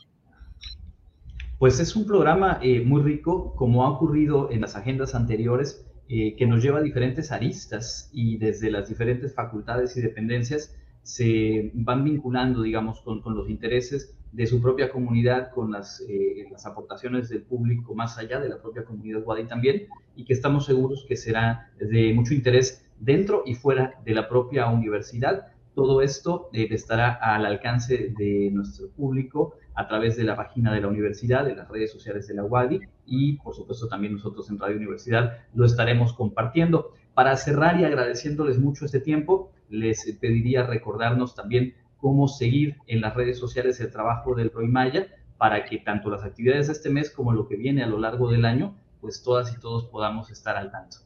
Pues 1.58 1.78
es 1.78 1.94
un 1.94 2.06
programa 2.06 2.58
eh, 2.62 2.80
muy 2.80 3.02
rico, 3.02 3.54
como 3.56 3.84
ha 3.84 3.90
ocurrido 3.90 4.50
en 4.50 4.62
las 4.62 4.74
agendas 4.74 5.14
anteriores, 5.14 5.86
eh, 6.08 6.36
que 6.36 6.46
nos 6.46 6.62
lleva 6.62 6.78
a 6.78 6.82
diferentes 6.82 7.32
aristas 7.32 8.08
y 8.12 8.36
desde 8.38 8.70
las 8.70 8.88
diferentes 8.88 9.34
facultades 9.34 9.96
y 9.96 10.00
dependencias 10.00 10.72
se 11.02 11.72
van 11.74 12.04
vinculando, 12.04 12.62
digamos, 12.62 13.00
con, 13.00 13.22
los 13.24 13.48
intereses 13.48 14.14
de 14.30 14.46
su 14.46 14.62
propia 14.62 14.88
comunidad, 14.90 15.50
con 15.50 15.72
las, 15.72 16.00
eh, 16.08 16.46
las, 16.50 16.64
aportaciones 16.64 17.28
del 17.28 17.42
público 17.42 17.94
más 17.94 18.18
allá 18.18 18.38
de 18.38 18.48
la 18.48 18.62
propia 18.62 18.84
comunidad 18.84 19.22
Wadi 19.24 19.44
también, 19.44 19.88
y 20.14 20.24
que 20.24 20.32
estamos 20.32 20.66
seguros 20.66 21.04
que 21.08 21.16
será 21.16 21.72
de 21.80 22.12
mucho 22.14 22.34
interés 22.34 22.84
dentro 23.00 23.42
y 23.44 23.54
fuera 23.54 23.94
de 24.04 24.14
la 24.14 24.28
propia 24.28 24.66
universidad. 24.66 25.48
Todo 25.74 26.02
esto 26.02 26.50
eh, 26.52 26.68
estará 26.70 27.14
al 27.14 27.46
alcance 27.46 28.14
de 28.16 28.50
nuestro 28.52 28.90
público 28.90 29.54
a 29.74 29.88
través 29.88 30.16
de 30.16 30.22
la 30.22 30.36
página 30.36 30.72
de 30.72 30.80
la 30.80 30.88
universidad, 30.88 31.44
de 31.44 31.56
las 31.56 31.68
redes 31.68 31.90
sociales 31.90 32.28
de 32.28 32.34
la 32.34 32.44
UADI 32.44 32.80
y 33.06 33.34
por 33.34 33.54
supuesto 33.54 33.88
también 33.88 34.14
nosotros 34.14 34.50
en 34.50 34.58
Radio 34.58 34.76
Universidad 34.76 35.38
lo 35.54 35.64
estaremos 35.64 36.12
compartiendo. 36.12 36.92
Para 37.14 37.36
cerrar 37.36 37.80
y 37.80 37.84
agradeciéndoles 37.84 38.58
mucho 38.58 38.84
este 38.84 39.00
tiempo, 39.00 39.50
les 39.68 40.12
pediría 40.20 40.66
recordarnos 40.66 41.34
también 41.34 41.74
cómo 41.96 42.28
seguir 42.28 42.76
en 42.86 43.00
las 43.00 43.14
redes 43.14 43.38
sociales 43.38 43.80
el 43.80 43.90
trabajo 43.90 44.34
del 44.34 44.52
Maya 44.68 45.08
para 45.38 45.64
que 45.64 45.78
tanto 45.78 46.10
las 46.10 46.24
actividades 46.24 46.66
de 46.66 46.74
este 46.74 46.90
mes 46.90 47.10
como 47.10 47.32
lo 47.32 47.46
que 47.48 47.56
viene 47.56 47.82
a 47.82 47.86
lo 47.86 47.98
largo 47.98 48.30
del 48.30 48.44
año, 48.44 48.74
pues 49.00 49.22
todas 49.22 49.54
y 49.54 49.60
todos 49.60 49.86
podamos 49.86 50.30
estar 50.30 50.56
al 50.56 50.70
tanto. 50.70 50.98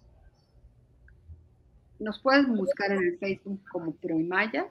Nos 1.99 2.19
pueden 2.21 2.57
buscar 2.57 2.93
en 2.93 3.03
el 3.03 3.19
Facebook 3.19 3.61
como 3.71 3.93
Proimaya 3.93 4.69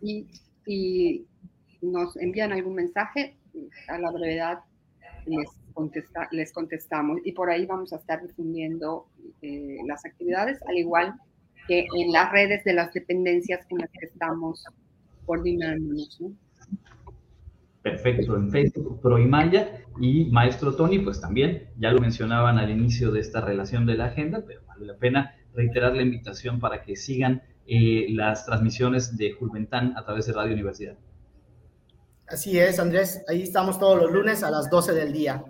y 0.00 0.26
si 0.64 1.26
nos 1.82 2.16
envían 2.16 2.52
algún 2.52 2.74
mensaje, 2.74 3.36
a 3.88 3.98
la 3.98 4.10
brevedad 4.10 4.60
les, 5.26 5.48
contesta, 5.78 6.28
les 6.32 6.52
contestamos 6.52 7.20
y 7.24 7.30
por 7.32 7.50
ahí 7.50 7.64
vamos 7.64 7.92
a 7.92 7.96
estar 7.96 8.20
difundiendo 8.20 9.06
eh, 9.42 9.76
las 9.86 10.04
actividades, 10.04 10.58
al 10.66 10.76
igual 10.76 11.14
que 11.68 11.86
en 11.96 12.10
las 12.10 12.32
redes 12.32 12.64
de 12.64 12.72
las 12.72 12.92
dependencias 12.92 13.64
con 13.70 13.78
las 13.78 13.90
que 13.92 14.06
estamos 14.06 14.64
coordinándonos. 15.24 16.20
Perfecto, 17.82 18.36
en 18.36 18.50
Facebook 18.50 19.00
Proimaya 19.00 19.84
y 20.00 20.24
Maestro 20.32 20.74
Tony, 20.74 20.98
pues 20.98 21.20
también 21.20 21.68
ya 21.78 21.92
lo 21.92 22.00
mencionaban 22.00 22.58
al 22.58 22.70
inicio 22.70 23.12
de 23.12 23.20
esta 23.20 23.40
relación 23.40 23.86
de 23.86 23.94
la 23.94 24.06
agenda, 24.06 24.42
pero 24.44 24.62
vale 24.66 24.84
la 24.84 24.96
pena 24.96 25.36
reiterar 25.54 25.94
la 25.94 26.02
invitación 26.02 26.58
para 26.58 26.82
que 26.82 26.96
sigan 26.96 27.42
eh, 27.68 28.06
las 28.10 28.46
transmisiones 28.46 29.16
de 29.16 29.30
Julventán 29.30 29.96
a 29.96 30.04
través 30.04 30.26
de 30.26 30.32
Radio 30.32 30.54
Universidad. 30.54 30.96
Así 32.26 32.58
es, 32.58 32.80
Andrés, 32.80 33.24
ahí 33.28 33.42
estamos 33.42 33.78
todos 33.78 34.02
los 34.02 34.10
lunes 34.10 34.42
a 34.42 34.50
las 34.50 34.68
12 34.68 34.92
del 34.92 35.12
día. 35.12 35.44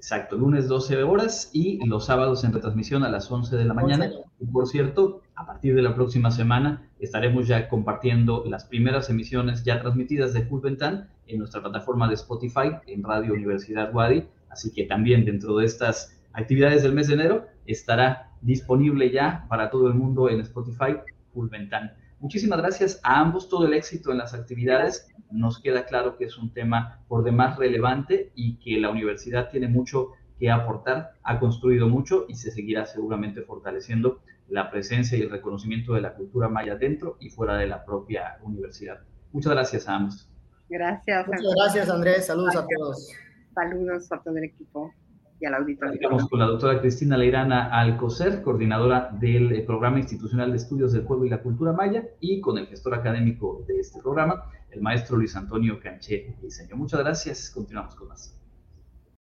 Exacto, 0.00 0.38
lunes 0.38 0.66
12 0.66 1.02
horas 1.02 1.50
y 1.52 1.78
los 1.86 2.06
sábados 2.06 2.42
en 2.44 2.54
retransmisión 2.54 3.04
a 3.04 3.10
las 3.10 3.30
11 3.30 3.54
de 3.54 3.66
la 3.66 3.74
mañana. 3.74 4.10
Y 4.38 4.46
por 4.46 4.66
cierto, 4.66 5.20
a 5.34 5.44
partir 5.44 5.74
de 5.74 5.82
la 5.82 5.94
próxima 5.94 6.30
semana 6.30 6.88
estaremos 7.00 7.46
ya 7.46 7.68
compartiendo 7.68 8.42
las 8.46 8.64
primeras 8.64 9.10
emisiones 9.10 9.62
ya 9.62 9.78
transmitidas 9.82 10.32
de 10.32 10.46
Fulventan 10.46 11.10
en 11.26 11.38
nuestra 11.40 11.60
plataforma 11.60 12.08
de 12.08 12.14
Spotify 12.14 12.78
en 12.86 13.02
Radio 13.02 13.34
Universidad 13.34 13.94
Wadi. 13.94 14.24
Así 14.48 14.72
que 14.72 14.84
también 14.84 15.26
dentro 15.26 15.58
de 15.58 15.66
estas 15.66 16.18
actividades 16.32 16.82
del 16.82 16.94
mes 16.94 17.08
de 17.08 17.14
enero 17.16 17.46
estará 17.66 18.30
disponible 18.40 19.10
ya 19.10 19.44
para 19.50 19.68
todo 19.68 19.86
el 19.88 19.92
mundo 19.92 20.30
en 20.30 20.40
Spotify 20.40 20.96
Fulventan. 21.34 21.92
Muchísimas 22.20 22.58
gracias 22.58 23.00
a 23.02 23.18
ambos, 23.18 23.48
todo 23.48 23.66
el 23.66 23.72
éxito 23.72 24.12
en 24.12 24.18
las 24.18 24.34
actividades. 24.34 25.08
Nos 25.30 25.60
queda 25.60 25.86
claro 25.86 26.18
que 26.18 26.26
es 26.26 26.36
un 26.36 26.52
tema 26.52 27.02
por 27.08 27.24
demás 27.24 27.58
relevante 27.58 28.30
y 28.34 28.58
que 28.58 28.78
la 28.78 28.90
universidad 28.90 29.50
tiene 29.50 29.68
mucho 29.68 30.10
que 30.38 30.50
aportar, 30.50 31.12
ha 31.22 31.40
construido 31.40 31.88
mucho 31.88 32.26
y 32.28 32.34
se 32.34 32.50
seguirá 32.50 32.84
seguramente 32.84 33.42
fortaleciendo 33.42 34.20
la 34.48 34.70
presencia 34.70 35.16
y 35.16 35.22
el 35.22 35.30
reconocimiento 35.30 35.94
de 35.94 36.02
la 36.02 36.14
cultura 36.14 36.48
maya 36.48 36.76
dentro 36.76 37.16
y 37.20 37.30
fuera 37.30 37.56
de 37.56 37.66
la 37.66 37.84
propia 37.84 38.38
universidad. 38.42 39.00
Muchas 39.32 39.52
gracias 39.52 39.88
a 39.88 39.94
ambos. 39.94 40.28
Gracias. 40.68 41.26
Muchas 41.26 41.54
gracias, 41.56 41.88
Andrés. 41.88 42.26
Saludos 42.26 42.56
a 42.56 42.66
todos. 42.66 43.12
Saludos 43.54 44.12
a 44.12 44.22
todo 44.22 44.36
el 44.36 44.44
equipo 44.44 44.92
y 45.40 45.46
al 45.46 45.54
auditorio. 45.54 45.94
Estamos 45.94 46.28
con 46.28 46.38
la 46.38 46.46
doctora 46.46 46.80
Cristina 46.80 47.16
Leirana 47.16 47.68
Alcocer, 47.68 48.42
coordinadora 48.42 49.10
del 49.18 49.52
eh, 49.52 49.62
Programa 49.62 49.98
Institucional 49.98 50.50
de 50.50 50.58
Estudios 50.58 50.92
del 50.92 51.02
Pueblo 51.02 51.26
y 51.26 51.30
la 51.30 51.42
Cultura 51.42 51.72
Maya, 51.72 52.04
y 52.20 52.40
con 52.40 52.58
el 52.58 52.66
gestor 52.66 52.94
académico 52.94 53.64
de 53.66 53.80
este 53.80 54.00
programa, 54.00 54.44
el 54.70 54.82
maestro 54.82 55.16
Luis 55.16 55.34
Antonio 55.36 55.80
Canché 55.80 56.36
Diseño. 56.42 56.76
Muchas 56.76 57.00
gracias. 57.00 57.50
Continuamos 57.50 57.94
con 57.96 58.08
más. 58.08 58.39